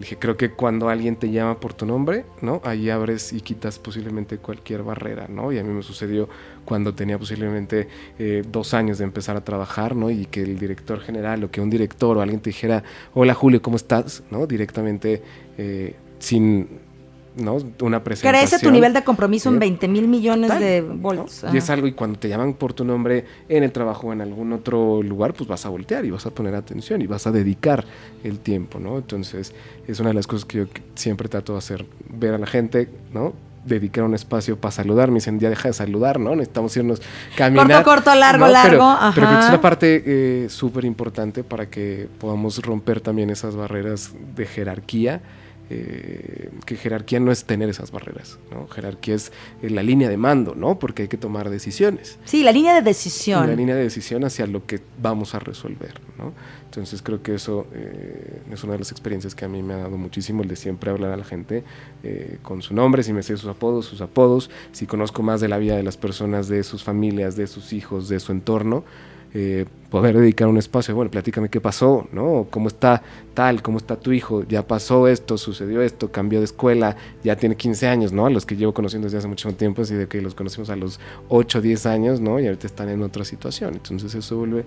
[0.00, 2.62] Dije, creo que cuando alguien te llama por tu nombre, ¿no?
[2.64, 5.52] Ahí abres y quitas posiblemente cualquier barrera, ¿no?
[5.52, 6.26] Y a mí me sucedió
[6.64, 7.86] cuando tenía posiblemente
[8.18, 10.08] eh, dos años de empezar a trabajar, ¿no?
[10.08, 12.82] Y que el director general o que un director o alguien te dijera,
[13.12, 14.22] hola Julio, ¿cómo estás?
[14.30, 14.46] ¿No?
[14.46, 15.22] Directamente
[15.58, 16.80] eh, sin
[17.40, 17.58] ¿no?
[17.80, 18.48] Una presentación.
[18.48, 21.44] Crece tu nivel de compromiso en 20 mil millones de bolos.
[21.52, 24.20] Y es algo, y cuando te llaman por tu nombre en el trabajo o en
[24.20, 27.32] algún otro lugar, pues vas a voltear y vas a poner atención y vas a
[27.32, 27.84] dedicar
[28.24, 28.98] el tiempo, ¿no?
[28.98, 29.54] Entonces,
[29.86, 32.88] es una de las cosas que yo siempre trato de hacer, ver a la gente,
[33.12, 33.32] ¿no?
[33.64, 35.08] dedicar un espacio para saludar.
[35.08, 36.34] Me dicen, ya deja de saludar, ¿no?
[36.34, 37.02] Necesitamos irnos
[37.36, 37.66] caminar.
[37.66, 38.96] Corto, corto, largo, largo.
[39.14, 44.12] Pero, pero, es una parte eh, súper importante para que podamos romper también esas barreras
[44.34, 45.20] de jerarquía
[45.72, 48.66] eh, que jerarquía no es tener esas barreras, ¿no?
[48.66, 49.30] Jerarquía es
[49.62, 50.80] eh, la línea de mando, ¿no?
[50.80, 52.18] Porque hay que tomar decisiones.
[52.24, 53.46] Sí, la línea de decisión.
[53.46, 56.32] la línea de decisión hacia lo que vamos a resolver, ¿no?
[56.64, 59.78] Entonces creo que eso eh, es una de las experiencias que a mí me ha
[59.78, 61.62] dado muchísimo, el de siempre hablar a la gente
[62.42, 65.58] con su nombre, si me sé sus apodos, sus apodos, si conozco más de la
[65.58, 68.84] vida de las personas, de sus familias, de sus hijos, de su entorno,
[69.32, 72.46] eh, poder dedicar un espacio, bueno, platícame qué pasó, ¿no?
[72.50, 73.02] ¿Cómo está
[73.34, 73.62] tal?
[73.62, 74.44] ¿Cómo está tu hijo?
[74.44, 78.26] Ya pasó esto, sucedió esto, cambió de escuela, ya tiene 15 años, ¿no?
[78.26, 80.76] A los que llevo conociendo desde hace mucho tiempo, así de que los conocimos a
[80.76, 82.38] los 8, 10 años, ¿no?
[82.38, 83.74] Y ahorita están en otra situación.
[83.74, 84.64] Entonces eso vuelve,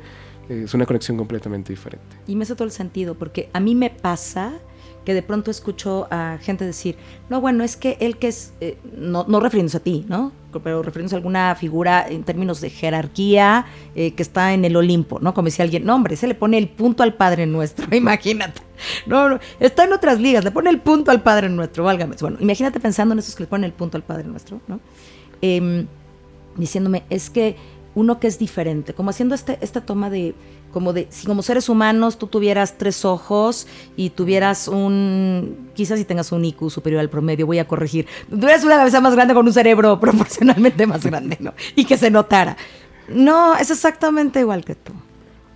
[0.49, 2.05] eh, es una conexión completamente diferente.
[2.27, 4.53] Y me hace todo el sentido, porque a mí me pasa
[5.05, 6.95] que de pronto escucho a gente decir,
[7.29, 10.31] no, bueno, es que él que es, eh, no, no refiriéndose a ti, ¿no?
[10.63, 15.19] Pero refiriéndose a alguna figura en términos de jerarquía eh, que está en el Olimpo,
[15.19, 15.33] ¿no?
[15.33, 18.61] Como decía alguien, no, hombre, se le pone el punto al Padre Nuestro, imagínate.
[19.05, 22.15] No, no, está en otras ligas, le pone el punto al Padre Nuestro, válgame.
[22.19, 24.79] Bueno, imagínate pensando en esos que le ponen el punto al Padre Nuestro, ¿no?
[25.41, 25.87] Em,
[26.55, 27.57] diciéndome, es que
[27.95, 30.33] uno que es diferente, como haciendo este, esta toma de,
[30.73, 36.05] como de, si como seres humanos tú tuvieras tres ojos y tuvieras un, quizás si
[36.05, 39.45] tengas un IQ superior al promedio, voy a corregir, tuvieras una cabeza más grande con
[39.45, 41.53] un cerebro proporcionalmente más grande, ¿no?
[41.75, 42.57] Y que se notara.
[43.07, 44.91] No, es exactamente igual que tú.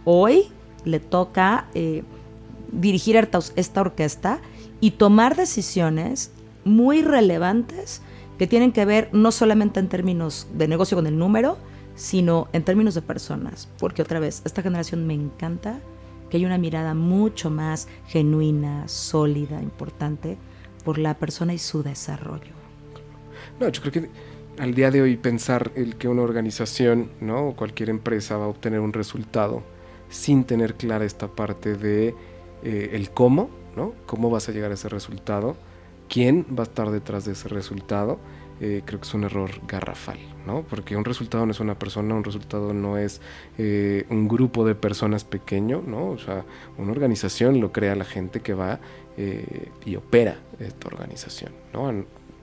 [0.06, 0.46] Hoy
[0.86, 2.04] le toca eh,
[2.72, 3.18] dirigir
[3.56, 4.40] esta orquesta
[4.80, 6.32] y tomar decisiones
[6.64, 8.02] muy relevantes
[8.38, 11.58] que tienen que ver no solamente en términos de negocio con el número,
[11.98, 15.82] sino en términos de personas, porque otra vez, esta generación me encanta
[16.30, 20.38] que hay una mirada mucho más genuina, sólida, importante
[20.86, 22.54] por la persona y su desarrollo.
[23.60, 24.10] No, yo creo que
[24.60, 27.50] al día de hoy pensar el que una organización, ¿no?
[27.50, 29.64] o cualquier empresa va a obtener un resultado
[30.10, 32.14] sin tener clara esta parte de
[32.64, 33.94] eh, el cómo, ¿no?
[34.06, 35.58] Cómo vas a llegar a ese resultado,
[36.08, 38.20] quién va a estar detrás de ese resultado
[38.60, 40.64] eh, creo que es un error garrafal, ¿no?
[40.64, 43.22] Porque un resultado no es una persona, un resultado no es
[43.58, 46.10] eh, un grupo de personas pequeño, ¿no?
[46.10, 46.44] O sea,
[46.78, 48.80] una organización lo crea la gente que va
[49.18, 51.90] eh, y opera esta organización, ¿no?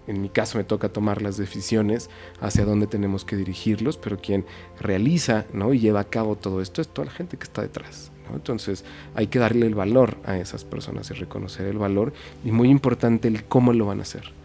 [0.07, 4.44] en mi caso me toca tomar las decisiones hacia dónde tenemos que dirigirlos, pero quien
[4.79, 5.72] realiza ¿no?
[5.72, 8.12] y lleva a cabo todo esto es toda la gente que está detrás.
[8.33, 12.12] Entonces hay que darle el valor a esas personas y reconocer el valor
[12.44, 14.43] y muy importante el cómo lo van a hacer.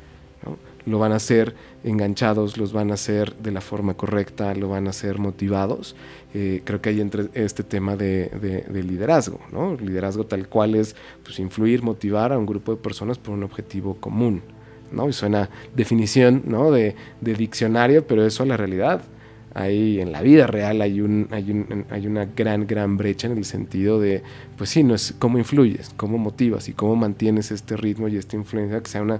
[0.90, 4.88] Lo van a hacer enganchados, los van a hacer de la forma correcta, lo van
[4.88, 5.96] a hacer motivados.
[6.34, 9.76] Eh, creo que hay entre este tema de, liderazgo, ¿no?
[9.76, 13.96] Liderazgo tal cual es pues, influir, motivar a un grupo de personas por un objetivo
[13.96, 14.42] común.
[14.92, 15.08] ¿no?
[15.08, 16.72] Y suena definición ¿no?
[16.72, 19.04] de, de diccionario, pero eso es la realidad
[19.60, 23.44] hay en la vida real hay, un, hay, un, hay una gran, brecha en el
[23.44, 24.24] sentido de,
[24.58, 28.38] pues sí, no es cómo influyes, cómo motivas y cómo mantienes este ritmo y esta
[28.38, 29.20] influencia, que sea una,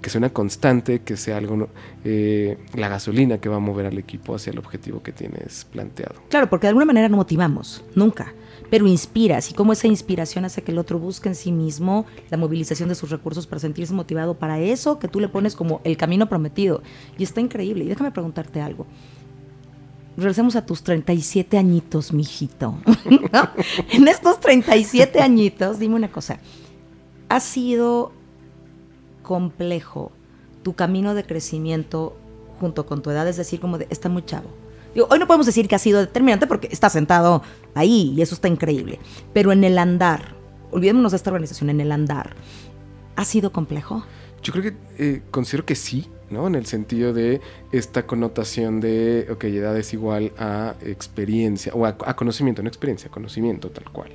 [0.00, 1.68] que sea una constante, que sea algo,
[2.04, 6.14] eh, la gasolina que va a mover al equipo hacia el objetivo que tienes planteado.
[6.28, 8.32] Claro, porque de alguna manera no motivamos, nunca
[8.70, 12.36] pero inspiras y cómo esa inspiración hace que el otro busque en sí mismo la
[12.36, 15.96] movilización de sus recursos para sentirse motivado para eso que tú le pones como el
[15.96, 16.80] camino prometido.
[17.18, 17.82] Y está increíble.
[17.82, 18.86] Y déjame preguntarte algo
[20.22, 22.78] regresemos a tus 37 añitos, mijito.
[23.90, 26.38] en estos 37 añitos, dime una cosa.
[27.28, 28.12] ¿Ha sido
[29.22, 30.12] complejo
[30.62, 32.16] tu camino de crecimiento
[32.58, 33.28] junto con tu edad?
[33.28, 34.50] Es decir, como de, está muy chavo.
[35.08, 37.42] hoy no podemos decir que ha sido determinante porque está sentado
[37.74, 38.98] ahí y eso está increíble.
[39.32, 40.34] Pero en el andar,
[40.70, 42.34] olvidémonos de esta organización, en el andar,
[43.16, 44.04] ¿ha sido complejo?
[44.42, 46.46] Yo creo que eh, considero que sí, ¿no?
[46.46, 47.40] En el sentido de
[47.72, 53.70] esta connotación de, ok, edad es igual a experiencia, o a, conocimiento, no experiencia, conocimiento
[53.70, 54.10] tal cual.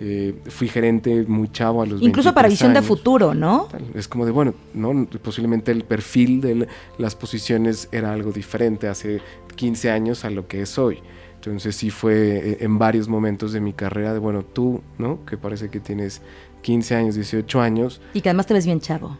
[0.00, 3.68] Eh, fui gerente muy chavo a los Incluso para visión de futuro, ¿no?
[3.94, 5.06] Es como de, bueno, ¿no?
[5.22, 6.66] posiblemente el perfil de
[6.98, 9.20] las posiciones era algo diferente hace
[9.54, 10.98] 15 años a lo que es hoy.
[11.36, 15.24] Entonces sí fue eh, en varios momentos de mi carrera de, bueno, tú, ¿no?
[15.24, 16.22] Que parece que tienes
[16.62, 18.00] 15 años, 18 años.
[18.14, 19.18] Y que además te ves bien chavo.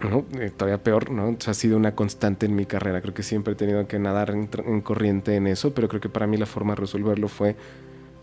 [0.00, 1.36] Eh, todavía peor, ¿no?
[1.44, 3.00] ha sido una constante en mi carrera.
[3.00, 6.26] Creo que siempre he tenido que nadar en, corriente en eso, pero creo que para
[6.26, 7.56] mí la forma de resolverlo fue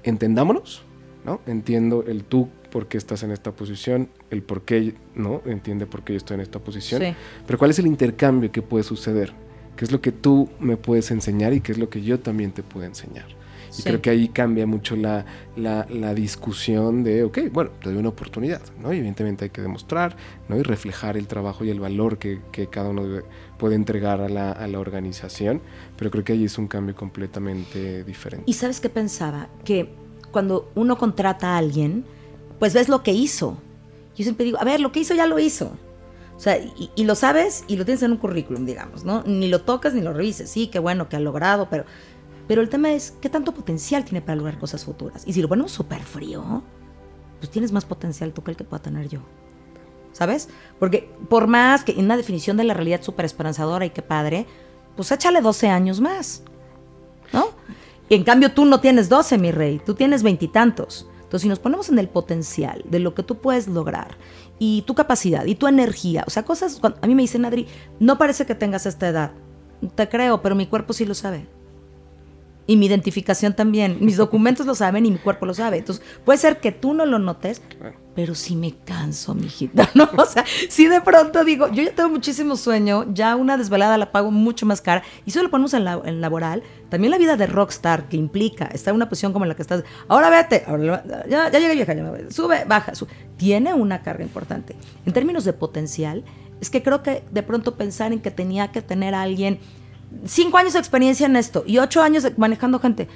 [0.04, 0.84] entendámonos,
[1.26, 1.42] ¿no?
[1.46, 5.42] Entiendo el tú por qué estás en esta posición, el por qué, ¿no?
[5.46, 7.16] Entiende por qué yo estoy en esta posición.
[7.46, 9.34] Pero ¿cuál es el intercambio que puede suceder?
[9.76, 12.52] ¿Qué es lo que tú me puedes enseñar y qué es lo que yo también
[12.52, 13.26] te puedo enseñar?
[13.78, 18.10] Y creo que ahí cambia mucho la, la, discusión de, ok, bueno, te doy una
[18.10, 18.94] oportunidad, ¿no?
[18.94, 20.16] Y evidentemente hay que demostrar,
[20.48, 20.58] ¿no?
[20.58, 23.22] Y reflejar el trabajo y el valor que, que cada uno
[23.58, 25.62] puede entregar a la, a la, organización,
[25.98, 28.44] pero creo que ahí es un cambio completamente diferente.
[28.48, 29.48] ¿Y sabes qué pensaba?
[29.64, 29.90] Que
[30.32, 32.06] cuando uno contrata a alguien,
[32.60, 33.58] pues ves lo que hizo.
[34.16, 35.72] Yo siempre digo, a ver, lo que hizo ya lo hizo.
[36.36, 39.24] O sea, y, y, lo sabes y lo tienes en un currículum, digamos, ¿no?
[39.26, 40.50] Ni lo tocas ni lo revises.
[40.50, 41.86] Sí, qué bueno que ha logrado, pero
[42.48, 45.24] pero el tema es, ¿qué tanto potencial tiene para lograr cosas futuras?
[45.26, 46.64] Y si lo ponemos súper frío,
[47.40, 49.20] pues tienes más potencial tú que el que pueda tener yo.
[50.12, 50.48] ¿Sabes?
[50.80, 54.46] Porque por más que en una definición de la realidad súper esperanzadora y qué padre,
[54.96, 56.44] pues échale 12 años más.
[57.34, 57.48] ¿No?
[58.08, 61.10] Y en cambio tú no tienes 12, mi rey, tú tienes veintitantos.
[61.18, 64.16] Entonces, si nos ponemos en el potencial de lo que tú puedes lograr
[64.60, 67.68] y tu capacidad y tu energía, o sea, cosas, a mí me dicen, Adri,
[68.00, 69.32] no parece que tengas esta edad.
[69.96, 71.48] Te creo, pero mi cuerpo sí lo sabe
[72.68, 73.98] y mi identificación también.
[74.02, 75.78] Mis documentos lo saben y mi cuerpo lo sabe.
[75.78, 77.62] Entonces, puede ser que tú no lo notes,
[78.16, 80.10] pero sí me canso, mijita, ¿no?
[80.18, 84.12] O sea, si de pronto digo, yo ya tengo muchísimo sueño, ya una desvelada la
[84.12, 87.36] pago mucho más cara, y eso lo ponemos en, la, en laboral, también la vida
[87.36, 90.66] de rockstar que implica estar en una posición como la que estás, ahora vete,
[91.30, 93.12] ya, ya llegué vieja, ya sube, baja, sube.
[93.38, 94.76] tiene una carga importante.
[95.06, 96.24] En términos de potencial,
[96.62, 99.60] es que creo que de pronto pensar en que tenía que tener a alguien
[100.26, 103.08] cinco años de experiencia en esto y ocho años manejando gente.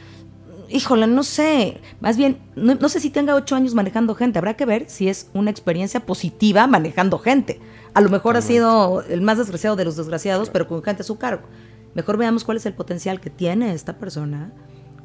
[0.69, 1.81] Híjole, no sé.
[1.99, 4.38] Más bien, no, sé si tenga ocho años manejando gente.
[4.38, 7.59] Habrá que ver si es una experiencia positiva manejando gente.
[7.95, 11.05] A lo mejor ha sido el más desgraciado de los desgraciados, pero con gente a
[11.05, 11.43] su cargo.
[11.95, 14.51] Mejor veamos cuál es el potencial que tiene esta persona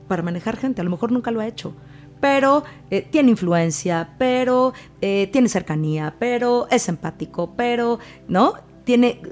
[0.07, 0.83] para manejar gente.
[0.83, 1.75] A lo mejor nunca lo ha hecho,
[2.21, 8.55] pero eh, tiene influencia, pero eh, tiene cercanía, pero es empático, pero, ¿no?
[8.85, 9.23] Tiene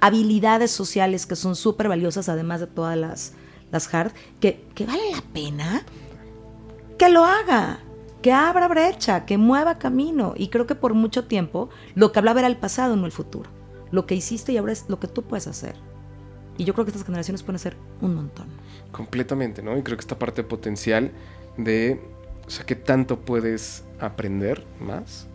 [0.00, 3.32] habilidades sociales que son súper valiosas, además de todas las,
[3.70, 5.84] las hard, que, que vale la pena
[6.98, 7.80] que lo haga,
[8.22, 10.34] que abra brecha, que mueva camino.
[10.36, 13.50] Y creo que por mucho tiempo lo que hablaba era el pasado, no el futuro.
[13.90, 15.76] Lo que hiciste y ahora es lo que tú puedes hacer.
[16.58, 18.46] Y yo creo que estas generaciones pueden hacer un montón.
[18.92, 19.76] Completamente, ¿no?
[19.76, 21.12] Y creo que esta parte potencial
[21.58, 22.00] de,
[22.46, 25.28] o sea, ¿qué tanto puedes aprender más?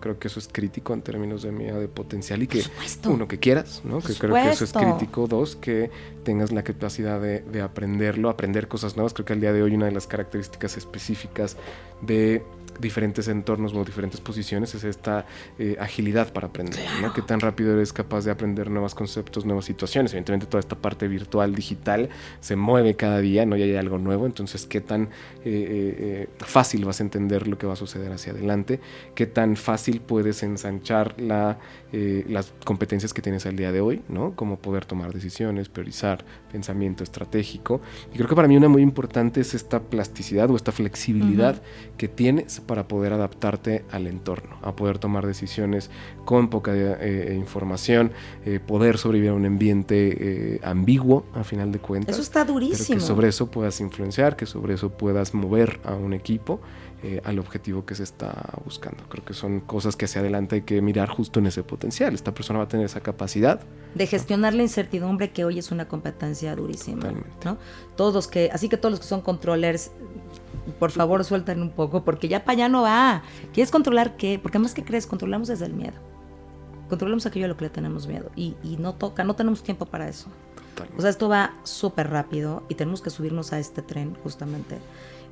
[0.00, 2.62] Creo que eso es crítico en términos de de potencial y que
[3.06, 4.00] uno que quieras, ¿no?
[4.00, 5.26] que creo que eso es crítico.
[5.26, 5.90] Dos, que
[6.24, 9.12] tengas la capacidad de, aprenderlo, aprender cosas nuevas.
[9.12, 11.56] Creo que al día de hoy una de las características específicas
[12.00, 12.42] de
[12.80, 15.26] diferentes entornos o diferentes posiciones es esta
[15.58, 17.12] eh, agilidad para aprender, ¿no?
[17.12, 20.12] Qué tan rápido eres capaz de aprender nuevos conceptos, nuevas situaciones.
[20.12, 22.08] Evidentemente toda esta parte virtual, digital,
[22.40, 23.56] se mueve cada día, ¿no?
[23.56, 25.08] Y hay algo nuevo, entonces qué tan
[25.44, 28.80] eh, fácil vas a entender lo que va a suceder hacia adelante,
[29.14, 31.58] qué tan fácil puedes ensanchar la,
[31.92, 34.34] las competencias que tienes al día de hoy, ¿no?
[34.36, 37.80] Como poder tomar decisiones, priorizar, pensamiento estratégico.
[38.12, 41.62] Y creo que para mí una muy importante es esta plasticidad o esta flexibilidad
[41.96, 45.90] que tienes para poder adaptarte al entorno, a poder tomar decisiones
[46.24, 48.12] con poca eh, información,
[48.46, 52.14] eh, poder sobrevivir a un ambiente eh, ambiguo a final de cuentas.
[52.14, 53.00] Eso está durísimo.
[53.00, 56.60] que sobre eso puedas influenciar, que sobre eso puedas mover a un equipo.
[57.24, 58.30] al objetivo que se está
[58.62, 59.02] buscando.
[59.08, 62.12] Creo que son cosas que hacia adelante hay que mirar justo en ese potencial.
[62.12, 63.58] Esta persona va a tener esa capacidad.
[63.94, 67.10] De gestionar la incertidumbre que hoy es una competencia durísima.
[67.42, 67.56] ¿no?
[67.96, 69.92] Todos que, así que todos los que son controllers
[70.78, 73.22] por favor suelten un poco, porque ya para allá no va.
[73.52, 74.38] ¿Quieres controlar qué?
[74.38, 75.96] Porque más que crees, controlamos desde el miedo.
[76.88, 78.30] Controlamos aquello a lo que le tenemos miedo.
[78.36, 80.28] Y, no toca, no tenemos tiempo para eso.
[80.96, 84.78] O sea, esto va súper rápido y tenemos que subirnos a este tren justamente,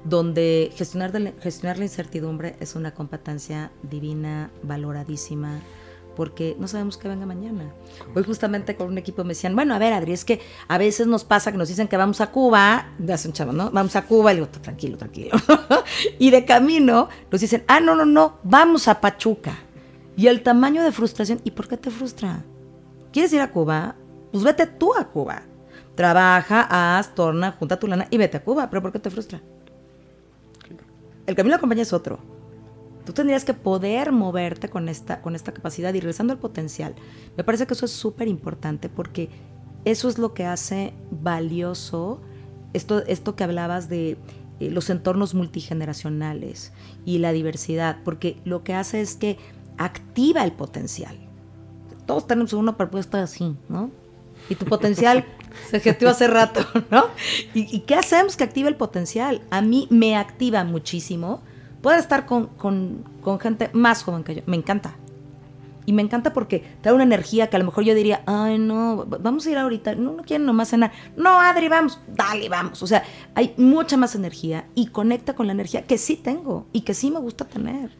[0.05, 5.61] donde gestionar, gestionar la incertidumbre es una competencia divina, valoradísima,
[6.19, 7.73] porque no sabemos qué venga mañana.
[8.13, 11.07] Hoy justamente con un equipo me decían, bueno, a ver, Adri, es que a veces
[11.07, 13.71] nos pasa que nos dicen que vamos a Cuba, hace un chavo, ¿no?
[13.71, 15.31] Vamos a Cuba, y digo, tranquilo, tranquilo.
[16.19, 19.61] y de camino nos dicen, ah, no, no, no, vamos a Pachuca.
[20.17, 22.43] Y el tamaño de frustración, ¿y por qué te frustra?
[23.13, 23.95] ¿Quieres ir a Cuba?
[24.33, 25.43] Pues vete tú a Cuba.
[25.95, 26.67] Trabaja,
[26.99, 28.69] haz, torna, junta tu lana y vete a Cuba.
[28.69, 29.41] ¿Pero por qué te frustra?
[31.27, 32.19] El camino de la compañía es otro.
[33.09, 36.95] Tú tendrías que poder moverte con esta, con esta capacidad y regresando al potencial.
[37.39, 39.31] Me parece que eso es súper importante porque
[39.87, 42.21] eso es lo que hace valioso
[42.75, 44.19] esto, esto que hablabas de
[44.61, 46.75] eh, los entornos multigeneracionales
[47.07, 49.39] y la diversidad, porque lo que hace es que
[49.79, 51.17] activa el potencial.
[52.05, 53.91] Todos tenemos una propuesta así, ¿no?
[54.51, 55.25] Y tu potencial
[55.71, 57.07] se gestió hace rato, ¿no?
[57.55, 59.41] ¿Y, ¿Y, qué hacemos que active el potencial?
[59.49, 61.41] A mí me activa muchísimo
[61.83, 62.51] poder estar con,
[63.41, 64.43] gente más joven que yo.
[64.47, 64.95] Me encanta.
[65.87, 69.07] Y me encanta porque da una energía que a lo mejor yo diría, ay, no,
[69.07, 70.93] vamos a ir ahorita, no, no quieren nomás cenar.
[71.17, 72.83] No, Adri, vamos, dale, vamos.
[72.83, 73.03] O sea,
[73.35, 77.11] hay mucha más energía y conecta con la energía que sí tengo y que sí
[77.11, 77.91] me gusta tener.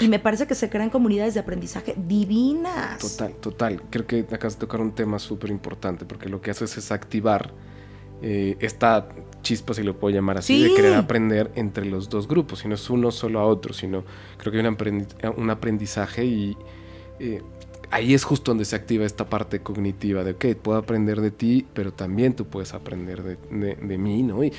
[0.00, 2.98] Y me parece que se crean comunidades de aprendizaje divinas.
[2.98, 3.82] Total, total.
[3.90, 7.52] Creo que acabas de tocar un tema súper importante porque lo que haces es activar
[8.22, 9.08] eh, esta
[9.42, 12.74] chispa, si lo puedo llamar así, de querer aprender entre los dos grupos, y no
[12.74, 14.04] es uno solo a otro, sino
[14.38, 16.56] creo que hay un, aprendizaje y
[17.18, 17.42] eh,
[17.90, 21.66] ahí es justo donde se activa esta parte cognitiva de, ok, puedo aprender de ti,
[21.74, 24.42] pero también tú puedes aprender de, mí, ¿no?
[24.44, 24.52] Y,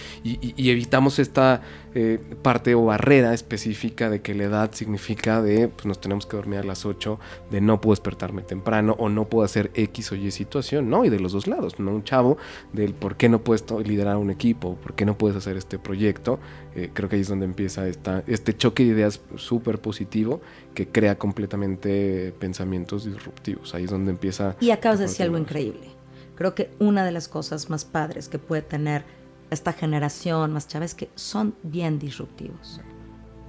[0.69, 1.61] evitamos esta
[1.93, 6.37] eh, parte o barrera específica de que la edad significa de, pues nos tenemos que
[6.37, 7.19] dormir a las 8,
[7.51, 11.05] de no puedo despertarme temprano o no puedo hacer X o Y situación, ¿no?
[11.05, 11.91] Y de los dos lados, ¿no?
[11.91, 12.37] Un chavo
[12.73, 16.39] del por qué no puedes liderar un equipo, por qué no puedes hacer este proyecto,
[16.75, 20.41] eh, creo que ahí es donde empieza esta, este choque de ideas súper positivo
[20.73, 23.73] que crea completamente pensamientos disruptivos.
[23.73, 24.57] Ahí es donde empieza...
[24.59, 25.87] Y acabas de decir algo increíble.
[26.35, 29.05] Creo que una de las cosas más padres que puede tener
[29.51, 32.81] esta generación más chávez que son bien disruptivos.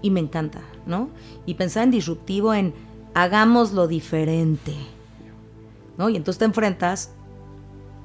[0.03, 1.11] Y me encanta, ¿no?
[1.47, 2.75] Y pensar en disruptivo en
[3.15, 4.73] hagámoslo diferente.
[5.99, 6.11] ¿No?
[6.11, 7.11] Y entonces te enfrentas,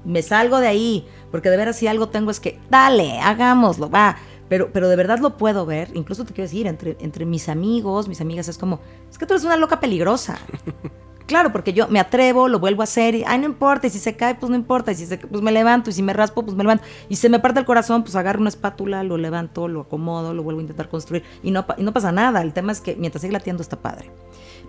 [0.04, 4.18] me salgo de ahí, porque de veras si algo tengo es que, dale, hagámoslo, va
[4.52, 8.10] pero, pero de verdad lo puedo ver, incluso te quiero decir, entre, entre mis amigos,
[8.10, 10.40] mis amigas, es como, es que tú eres una loca peligrosa.
[11.32, 14.00] claro, porque yo me atrevo, lo vuelvo a hacer, y, ay, no importa, y si
[14.00, 16.44] se cae, pues no importa, y si se pues me levanto, y si me raspo,
[16.44, 19.70] pues me levanto, y se me parte el corazón, pues agarro una espátula, lo levanto,
[19.70, 22.98] lo acomodo, lo vuelvo a intentar construir, y no, pasa nada, el tema es que
[22.98, 24.12] mientras sigue latiendo está padre.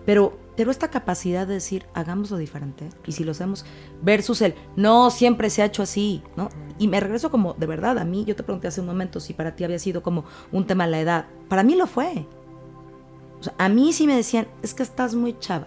[0.06, 3.64] Pero, pero esta capacidad de decir, hagámoslo diferente, y si lo hacemos,
[4.00, 6.48] versus el, no, siempre se ha hecho así, ¿no?
[6.78, 9.34] Y me regreso como, de verdad, a mí, yo te pregunté hace un momento si
[9.34, 11.26] para ti había sido como un tema la edad.
[11.48, 12.24] Para mí lo fue.
[13.40, 15.66] O sea, a mí sí me decían, es que estás muy chava.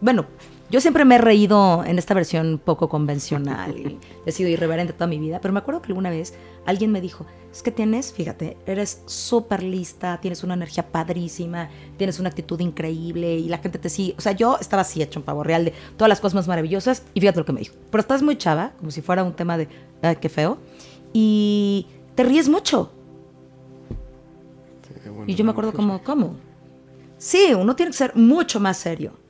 [0.00, 0.26] Bueno,
[0.68, 5.06] yo siempre me he reído en esta versión poco convencional y he sido irreverente toda
[5.06, 6.34] mi vida, pero me acuerdo que alguna vez
[6.66, 12.18] alguien me dijo, es que tienes, fíjate, eres súper lista, tienes una energía padrísima, tienes
[12.18, 14.14] una actitud increíble y la gente te sigue.
[14.18, 17.04] O sea, yo estaba así hecho un pavo real de todas las cosas más maravillosas
[17.14, 17.76] y fíjate lo que me dijo.
[17.90, 19.68] Pero estás muy chava, como si fuera un tema de,
[20.02, 20.58] ay, qué feo,
[21.12, 22.90] y te ríes mucho.
[25.28, 26.34] y yo me acuerdo como, ¿cómo?
[27.18, 29.25] Sí, uno tiene que ser mucho más serio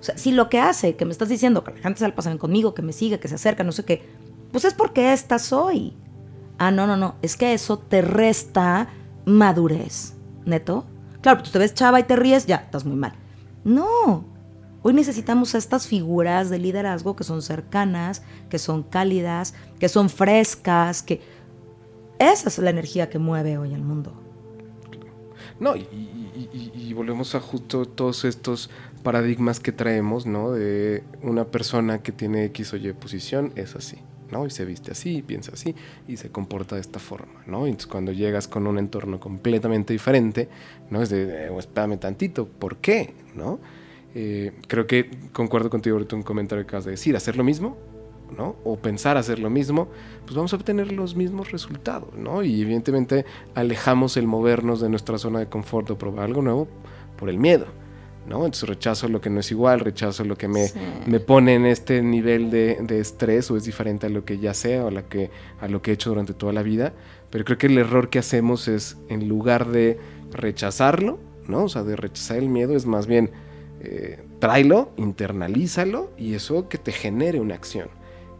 [0.00, 2.82] Si lo que hace, que me estás diciendo que la gente se la conmigo, que
[2.82, 4.02] me sigue, que se acerca, no sé qué,
[4.50, 5.94] pues es porque esta soy.
[6.58, 8.88] Ah, no, no, no, es que eso te resta
[9.24, 10.14] madurez,
[10.44, 10.84] neto.
[11.20, 13.12] Claro, tú te ves chava y te ríes, ya, estás muy mal.
[13.64, 14.24] No,
[14.82, 21.02] hoy necesitamos estas figuras de liderazgo que son cercanas, que son cálidas, que son frescas,
[21.02, 21.20] que...
[22.18, 24.12] Esa es la energía que mueve hoy el mundo.
[25.58, 26.19] No, y,
[26.52, 28.70] y volvemos a justo todos estos
[29.02, 30.52] paradigmas que traemos, ¿no?
[30.52, 33.98] De una persona que tiene X o Y posición es así.
[34.30, 34.46] ¿no?
[34.46, 35.74] Y se viste así, piensa así
[36.08, 37.66] y se comporta de esta forma, ¿no?
[37.66, 40.48] Entonces cuando llegas con un entorno completamente diferente,
[40.88, 41.02] ¿no?
[41.02, 43.14] Es de, eh, espérame tantito, ¿por qué?
[43.34, 43.58] ¿No?
[44.14, 47.76] Eh, creo que concuerdo contigo ahorita un comentario que acabas de decir, hacer lo mismo,
[48.36, 48.56] ¿no?
[48.64, 49.88] O pensar hacer lo mismo,
[50.24, 52.42] pues vamos a obtener los mismos resultados, ¿no?
[52.42, 53.24] Y evidentemente
[53.54, 56.68] alejamos el movernos de nuestra zona de confort o probar algo nuevo
[57.16, 57.66] por el miedo.
[58.26, 58.44] ¿no?
[58.44, 60.66] Entonces rechazo lo que no es igual, rechazo lo que me,
[61.06, 64.54] me pone en este nivel de, de, estrés o es diferente a lo que ya
[64.54, 66.92] sé o a, que, a lo que he hecho durante toda la vida.
[67.30, 69.98] Pero creo que el error que hacemos es, en lugar de
[70.30, 71.18] rechazarlo,
[71.48, 71.64] ¿no?
[71.64, 73.30] O sea, de rechazar el miedo, es más bien
[73.80, 77.88] eh, tráelo, internalízalo y eso que te genere una acción,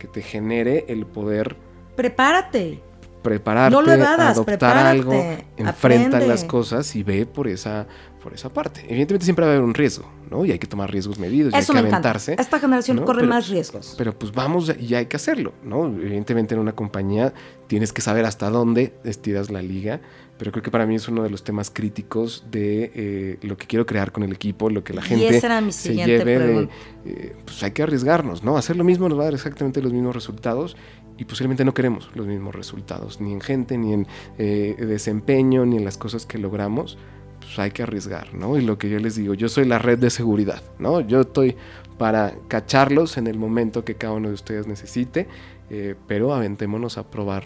[0.01, 1.57] que te genere el poder...
[1.95, 2.83] Prepárate.
[3.23, 5.13] Prepararte, no lo adoptar algo,
[5.59, 7.87] enfrenta las cosas y ve por esa
[8.21, 8.83] por esa parte.
[8.89, 10.45] Evidentemente siempre va a haber un riesgo, ¿no?
[10.45, 12.37] Y hay que tomar riesgos medidos, y hay que aventarse.
[12.39, 13.95] Esta generación corre más riesgos.
[13.99, 15.87] Pero pues vamos y hay que hacerlo, ¿no?
[15.87, 17.33] Evidentemente en una compañía
[17.67, 20.01] tienes que saber hasta dónde estiras la liga,
[20.41, 23.67] pero creo que para mí es uno de los temas críticos de eh, lo que
[23.67, 25.39] quiero crear con el equipo, lo que la gente
[25.71, 26.69] se lleve de,
[27.05, 28.57] eh, pues hay que arriesgarnos, ¿no?
[28.57, 30.79] Hacer lo mismo nos va a dar exactamente los mismos resultados
[31.19, 34.07] y posiblemente no queremos los mismos resultados, ni en gente, ni en
[34.39, 36.97] eh, desempeño, ni en las cosas que logramos
[37.41, 38.57] pues hay que arriesgar, ¿no?
[38.57, 41.03] Y lo que yo les digo, yo soy la red de seguridad, ¿no?
[41.03, 41.55] Yo estoy
[41.99, 45.29] para cacharlos en el momento que cada uno de ustedes necesite,
[45.69, 47.45] eh, pero aventémonos a probar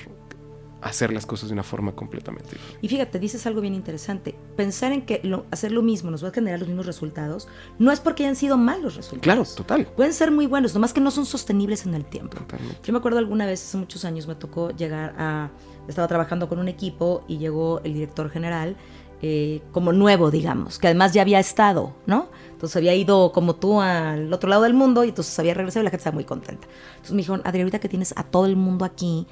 [0.84, 2.78] hacer las cosas de una forma completamente diferente.
[2.82, 4.34] Y fíjate, dices algo bien interesante.
[4.54, 8.00] Pensar en que hacer lo mismo nos va a generar los mismos resultados, no es
[8.00, 9.22] porque hayan sido malos resultados.
[9.22, 9.86] Claro, total.
[9.96, 12.36] Pueden ser muy buenos, nomás que no son sostenibles en el tiempo.
[12.84, 15.50] Yo me acuerdo alguna vez, hace muchos años, me tocó llegar a...
[15.88, 18.76] Estaba trabajando con un equipo y llegó el director general
[19.26, 22.28] eh, como nuevo, digamos, que además ya había estado, ¿no?
[22.52, 25.84] Entonces había ido como tú al otro lado del mundo y entonces había regresado y
[25.84, 26.66] la gente estaba muy contenta.
[26.90, 29.26] Entonces me dijeron, Adrián, ahorita que tienes a todo el mundo aquí,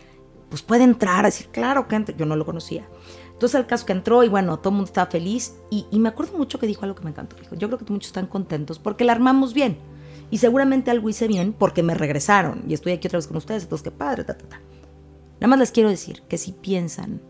[0.52, 2.14] pues puede entrar, a decir, claro que entre.
[2.14, 2.86] Yo no lo conocía.
[3.32, 6.36] Entonces el caso que entró y bueno, todo el mundo estaba feliz y, me acuerdo
[6.36, 7.36] mucho que dijo algo que me encantó.
[7.36, 9.78] Dijo, yo creo que muchos están contentos porque la armamos bien.
[10.30, 13.62] Y seguramente algo hice bien porque me regresaron y estoy aquí otra vez con ustedes,
[13.62, 14.60] entonces qué padre, ta, ta, ta.
[15.40, 17.22] Nada más les quiero decir que si piensan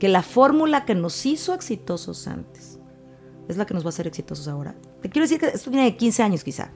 [0.00, 2.80] que la fórmula que nos hizo exitosos antes
[3.46, 4.74] es la que nos va a hacer exitosos ahora.
[5.00, 6.72] Te quiero decir que esto viene de 15 años quizá.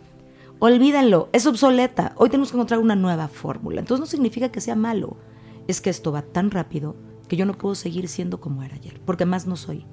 [0.60, 2.12] Olvídenlo, es obsoleta.
[2.14, 3.80] Hoy tenemos que encontrar una nueva fórmula.
[3.80, 5.16] Entonces no significa que sea malo.
[5.68, 6.96] Es que esto va tan rápido
[7.28, 9.86] que yo no puedo seguir siendo como era ayer, porque más no soy.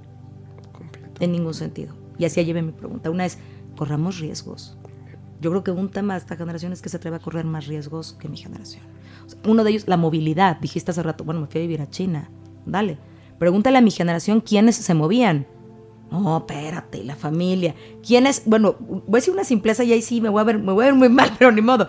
[1.20, 1.96] En ningún sentido.
[2.18, 3.12] Y así lleve mi pregunta.
[3.12, 3.38] Una es,
[3.78, 4.78] corramos riesgos.
[5.40, 7.68] Yo creo que un tema de esta generación es que se atreve a correr más
[7.68, 8.84] riesgos que mi generación.
[9.46, 10.60] uno de ellos, la movilidad.
[10.60, 12.32] Dijiste hace rato, bueno, me fui a vivir a China.
[12.66, 12.98] Dale
[13.38, 15.46] Pregúntale a mi generación quiénes se movían.
[16.12, 17.76] No, espérate, la familia.
[18.06, 18.44] ¿Quiénes?
[18.46, 20.84] Bueno, voy a decir una simpleza y ahí sí me voy a ver, me voy
[20.84, 21.88] a ver muy mal, pero ni modo.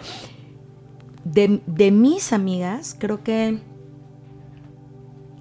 [1.24, 3.60] De, de mis amigas, creo que.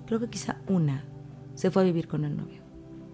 [0.06, 1.04] Creo que quizá una
[1.56, 2.62] se fue a vivir con el novio.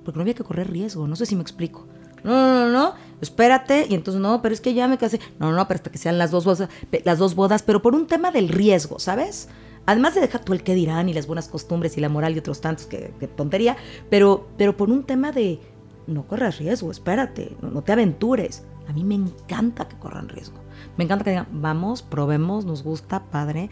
[0.04, 1.88] Porque no había que correr riesgo, no sé si me explico.
[2.24, 3.88] No, no, no, no, espérate.
[3.90, 5.20] Y entonces, no, pero es que ya me casé.
[5.40, 6.70] No, no, pero hasta que sean las dos bodas,
[7.04, 9.50] las dos bodas, pero por un tema del riesgo, ¿sabes?
[9.86, 12.40] Además de dejar tú el que dirán y las buenas costumbres y la moral y
[12.40, 13.78] otros tantos que, tontería,
[14.10, 15.60] pero, pero por un tema de
[16.06, 18.64] no corras riesgo, espérate, no, te aventures.
[18.88, 20.58] A mí me encanta que corran riesgo.
[20.98, 23.70] Me encanta que digan, vamos, probemos, nos gusta, padre.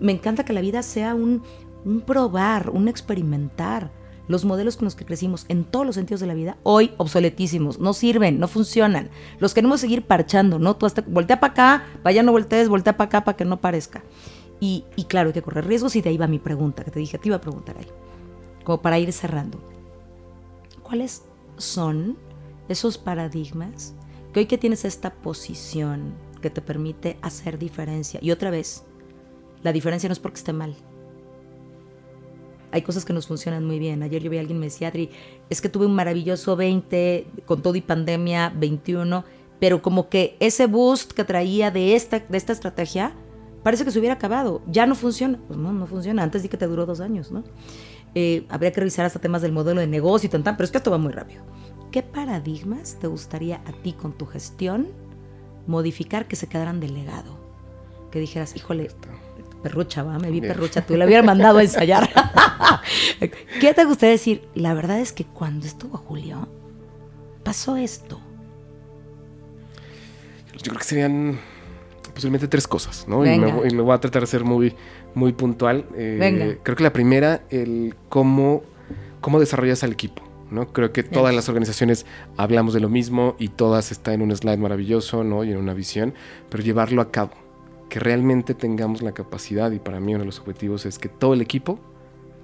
[0.00, 1.42] Me encanta que la vida sea un,
[1.84, 3.90] un probar, un experimentar.
[4.28, 7.80] Los modelos con los que crecimos en todos los sentidos de la vida, hoy obsoletísimos,
[7.80, 9.10] no sirven, no funcionan.
[9.40, 10.76] Los queremos seguir parchando, ¿no?
[10.76, 14.04] Tú hasta voltea para acá, vaya no voltees, voltea para acá para que no parezca.
[14.60, 17.18] Y, claro, hay que correr riesgos y de ahí va mi pregunta, que te dije,
[17.18, 17.88] te iba a preguntar ahí,
[18.62, 19.58] como para ir cerrando.
[20.82, 21.24] ¿Cuáles
[21.56, 22.16] son
[22.68, 23.94] esos paradigmas
[24.32, 28.20] que hoy que tienes esta posición que te permite hacer diferencia?
[28.22, 28.84] Y otra vez,
[29.62, 30.76] la diferencia no es porque esté mal.
[32.72, 34.02] Hay cosas que nos funcionan muy bien.
[34.02, 34.92] Ayer yo vi a alguien me decía,
[35.48, 39.24] es que tuve un maravilloso 20 con todo y pandemia, 21,
[39.58, 43.12] pero como que ese boost que traía de esta, de esta estrategia
[43.62, 45.38] parece que se hubiera acabado, ya no funciona.
[45.46, 47.44] Pues no, no funciona, antes di que te duró dos años, ¿no?
[48.14, 50.78] Eh, habría que revisar hasta temas del modelo de negocio y tan, pero es que
[50.78, 51.42] esto va muy rápido.
[51.90, 54.88] ¿Qué paradigmas te gustaría a ti con tu gestión
[55.66, 57.38] modificar que se quedaran de legado?
[58.10, 58.90] Que dijeras, híjole,
[59.62, 62.08] perrucha, va, me vi perrucha, tú la hubiera mandado a ensayar.
[63.60, 64.42] ¿Qué te gustaría decir?
[64.54, 66.48] La verdad es que cuando estuvo Julio,
[67.44, 68.20] pasó esto.
[70.54, 71.38] Yo creo que serían
[72.12, 73.24] posiblemente tres cosas, ¿no?
[73.24, 74.74] Y me, y me, voy a tratar de ser muy,
[75.14, 75.86] muy puntual.
[75.96, 78.62] Eh, creo que la primera, el cómo,
[79.20, 80.22] cómo desarrollas al equipo.
[80.50, 80.72] ¿no?
[80.72, 82.06] Creo que todas las organizaciones
[82.36, 85.44] hablamos de lo mismo y todas están en un slide maravilloso ¿no?
[85.44, 86.14] y en una visión,
[86.48, 87.32] pero llevarlo a cabo,
[87.90, 91.34] que realmente tengamos la capacidad, y para mí uno de los objetivos es que todo
[91.34, 91.78] el equipo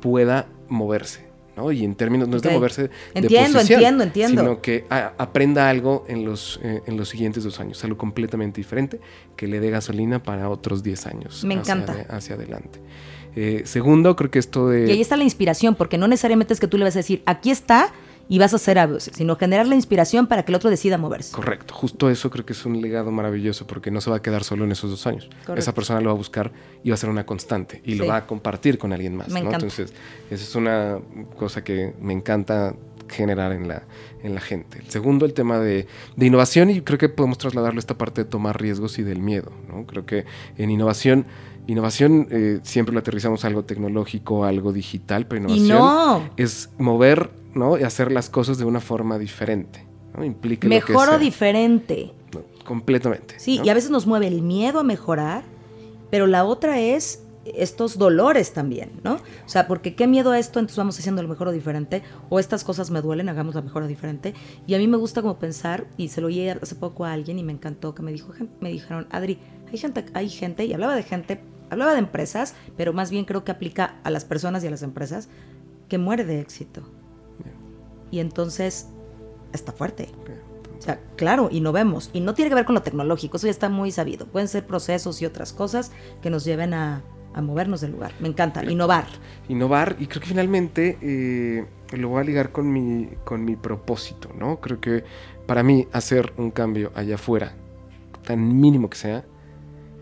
[0.02, 1.24] pueda moverse.
[1.56, 1.72] ¿no?
[1.72, 4.42] Y en términos, no es de moverse entiendo, de posición, entiendo, entiendo.
[4.42, 9.00] sino que aprenda algo en los, eh, en los siguientes dos años, algo completamente diferente,
[9.36, 11.44] que le dé gasolina para otros 10 años.
[11.44, 12.06] Me hacia encanta.
[12.14, 12.78] hacia adelante.
[13.36, 14.88] Eh, segundo, creo que esto de...
[14.88, 17.22] Y ahí está la inspiración, porque no necesariamente es que tú le vas a decir,
[17.24, 17.92] aquí está
[18.28, 21.32] y vas a hacer algo, sino generar la inspiración para que el otro decida moverse.
[21.32, 24.44] Correcto, justo eso creo que es un legado maravilloso porque no se va a quedar
[24.44, 25.28] solo en esos dos años.
[25.44, 25.54] Correcto.
[25.54, 26.52] Esa persona lo va a buscar
[26.82, 27.98] y va a ser una constante y sí.
[27.98, 29.28] lo va a compartir con alguien más.
[29.28, 29.48] Me ¿no?
[29.48, 29.66] encanta.
[29.66, 29.92] Entonces,
[30.30, 30.98] esa es una
[31.36, 32.74] cosa que me encanta
[33.08, 33.84] generar en la,
[34.22, 34.78] en la gente.
[34.78, 38.24] El segundo, el tema de, de, innovación y creo que podemos trasladarlo a esta parte
[38.24, 39.52] de tomar riesgos y del miedo.
[39.68, 39.86] ¿no?
[39.86, 40.24] Creo que
[40.58, 41.26] en innovación
[41.66, 46.30] Innovación eh, siempre lo aterrizamos a algo tecnológico, a algo digital, pero innovación no.
[46.36, 47.76] es mover ¿no?
[47.78, 49.84] y hacer las cosas de una forma diferente.
[50.16, 50.24] ¿no?
[50.24, 52.12] Implica Mejor o diferente.
[52.32, 53.34] No, completamente.
[53.38, 55.42] Sí, y a veces nos mueve el miedo a mejorar,
[56.10, 59.14] pero la otra es estos dolores también, ¿no?
[59.14, 62.38] O sea, porque qué miedo a esto, entonces vamos haciendo lo mejor o diferente, o
[62.38, 64.34] estas cosas me duelen, hagamos la mejor o diferente.
[64.66, 67.38] Y a mí me gusta como pensar, y se lo oí hace poco a alguien
[67.38, 69.38] y me encantó, que me dijo, me dijeron, Adri,
[69.70, 71.40] hay gente, hay gente, y hablaba de gente
[71.70, 74.82] hablaba de empresas, pero más bien creo que aplica a las personas y a las
[74.82, 75.28] empresas,
[75.88, 76.82] que muere de éxito.
[77.44, 77.52] Yeah.
[78.10, 78.88] Y entonces
[79.52, 80.08] está fuerte.
[80.78, 82.10] O sea, claro, y no vemos.
[82.12, 84.26] Y no tiene que ver con lo tecnológico, eso ya está muy sabido.
[84.26, 85.90] Pueden ser procesos y otras cosas
[86.22, 87.02] que nos lleven a,
[87.36, 88.12] a movernos del lugar.
[88.18, 89.06] Me encanta, innovar.
[89.48, 94.30] Innovar, y creo que finalmente eh, lo voy a ligar con mi, con mi propósito,
[94.36, 94.60] ¿no?
[94.60, 95.04] Creo que
[95.46, 97.54] para mí hacer un cambio allá afuera,
[98.24, 99.24] tan mínimo que sea,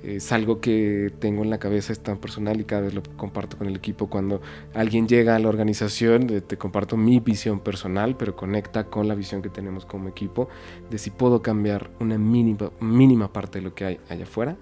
[0.05, 3.57] es algo que tengo en la cabeza, es tan personal y cada vez lo comparto
[3.57, 4.09] con el equipo.
[4.09, 4.41] Cuando
[4.75, 9.43] alguien llega a la organización, te comparto mi visión personal, pero conecta con la visión
[9.43, 10.49] que tenemos como equipo,
[10.91, 14.57] de si puedo cambiar una mínima, mínima parte de lo que hay allá afuera,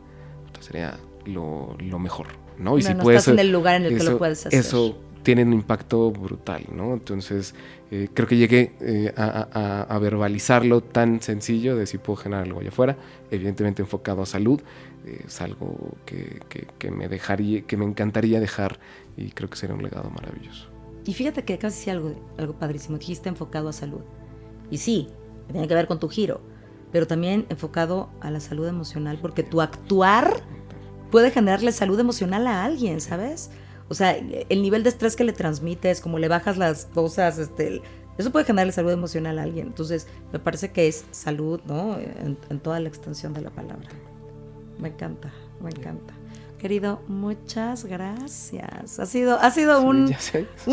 [0.61, 2.28] sería lo, lo mejor.
[2.59, 2.78] ¿no?
[2.78, 4.47] Y no, si no puedes, estás en el lugar en el eso, que lo puedes
[4.47, 4.59] hacer.
[4.59, 6.94] Eso tiene un impacto brutal, ¿no?
[6.94, 7.54] Entonces,
[7.90, 12.44] eh, creo que llegué eh, a, a, a, verbalizarlo tan sencillo de si puedo generar
[12.44, 12.96] algo allá afuera,
[13.30, 14.60] evidentemente enfocado a salud,
[15.06, 18.78] eh, es algo que, que, que, me dejaría, que me encantaría dejar
[19.16, 20.68] y creo que sería un legado maravilloso.
[21.04, 24.02] Y fíjate que casi algo, algo padrísimo, dijiste enfocado a salud.
[24.70, 25.08] Y sí,
[25.50, 26.40] tiene que ver con tu giro,
[26.92, 30.42] pero también enfocado a la salud emocional, porque tu actuar
[31.10, 33.50] puede generarle salud emocional a alguien, ¿sabes?
[33.88, 37.82] O sea, el nivel de estrés que le transmites, como le bajas las cosas, este,
[38.18, 39.66] eso puede generarle salud emocional a alguien.
[39.68, 41.98] Entonces, me parece que es salud, ¿no?
[41.98, 43.88] En, en toda la extensión de la palabra.
[44.78, 45.30] Me encanta,
[45.62, 46.14] me encanta.
[46.58, 49.00] Querido, muchas gracias.
[49.00, 50.14] Ha sido, ha sido Sí, un,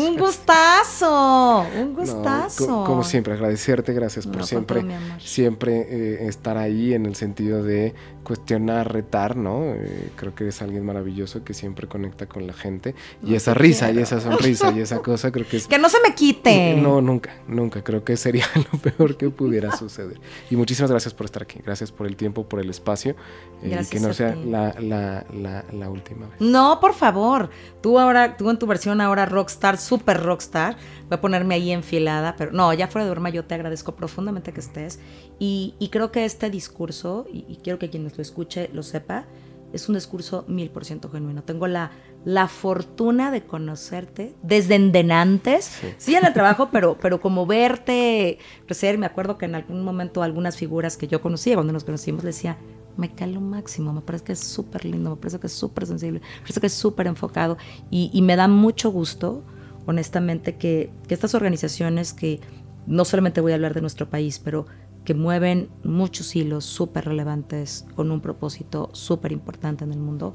[0.06, 2.66] un gustazo, un gustazo.
[2.68, 7.16] No, co- como siempre, agradecerte, gracias por siempre, todo siempre eh, estar ahí en el
[7.16, 7.94] sentido de
[8.24, 9.62] cuestionar, retar, ¿no?
[9.74, 12.94] Eh, creo que eres alguien maravilloso que siempre conecta con la gente.
[13.22, 14.02] Y No, esa risa y quiero.
[14.04, 15.66] esa sonrisa y esa cosa creo que es...
[15.66, 16.76] Que no se me quite.
[16.76, 17.82] No, nunca, nunca.
[17.82, 20.20] Creo que sería lo peor que pudiera suceder.
[20.50, 21.60] Y muchísimas gracias por estar aquí.
[21.64, 23.16] Gracias por el tiempo, por el espacio.
[23.62, 26.40] eh, y que no sea la, la, la, la última vez.
[26.40, 27.50] No, por favor.
[27.82, 30.76] Tú ahora, tú en tu versión ahora rockstar, super rockstar.
[31.08, 34.52] Voy a ponerme ahí enfilada, pero no, ya fuera de broma, yo te agradezco profundamente
[34.52, 35.00] que estés.
[35.38, 38.82] Y, y creo que este discurso, y, y quiero que quien nos lo escuche lo
[38.82, 39.24] sepa,
[39.72, 41.42] es un discurso mil por ciento genuino.
[41.44, 41.92] Tengo la,
[42.24, 45.86] la fortuna de conocerte desde endenantes, Sí.
[45.96, 50.22] sí, en el trabajo, pero, pero como verte crecer, me acuerdo que en algún momento
[50.22, 52.58] algunas figuras que yo conocía, cuando nos conocimos, le decía,
[52.96, 55.86] me cae lo máximo, me parece que es súper lindo, me parece que es súper
[55.86, 57.56] sensible, me parece que es súper enfocado
[57.90, 59.42] y, me da mucho gusto,
[59.86, 62.40] honestamente, que, que estas organizaciones que
[62.86, 64.66] no solamente voy a hablar de nuestro país, pero
[65.04, 70.34] que mueven muchos hilos súper relevantes con un propósito súper importante en el mundo,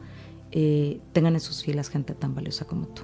[0.51, 3.03] eh, tengan en sus filas gente tan valiosa como tú.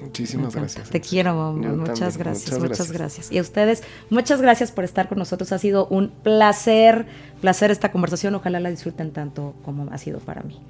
[0.00, 0.90] Muchísimas gracias.
[0.90, 1.68] Te quiero, mamá.
[1.68, 2.92] Muchas gracias, Muchas muchas gracias.
[2.92, 3.32] gracias.
[3.32, 5.52] Y a ustedes, muchas gracias por estar con nosotros.
[5.52, 7.06] Ha sido un placer,
[7.40, 8.34] placer esta conversación.
[8.34, 10.60] Ojalá la disfruten tanto como ha sido para mí.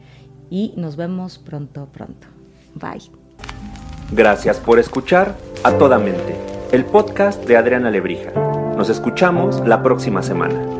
[0.51, 2.27] Y nos vemos pronto, pronto.
[2.75, 3.11] Bye.
[4.13, 6.37] Gracias por escuchar A Toda Mente,
[6.73, 8.33] el podcast de Adriana Lebrija.
[8.77, 10.80] Nos escuchamos la próxima semana.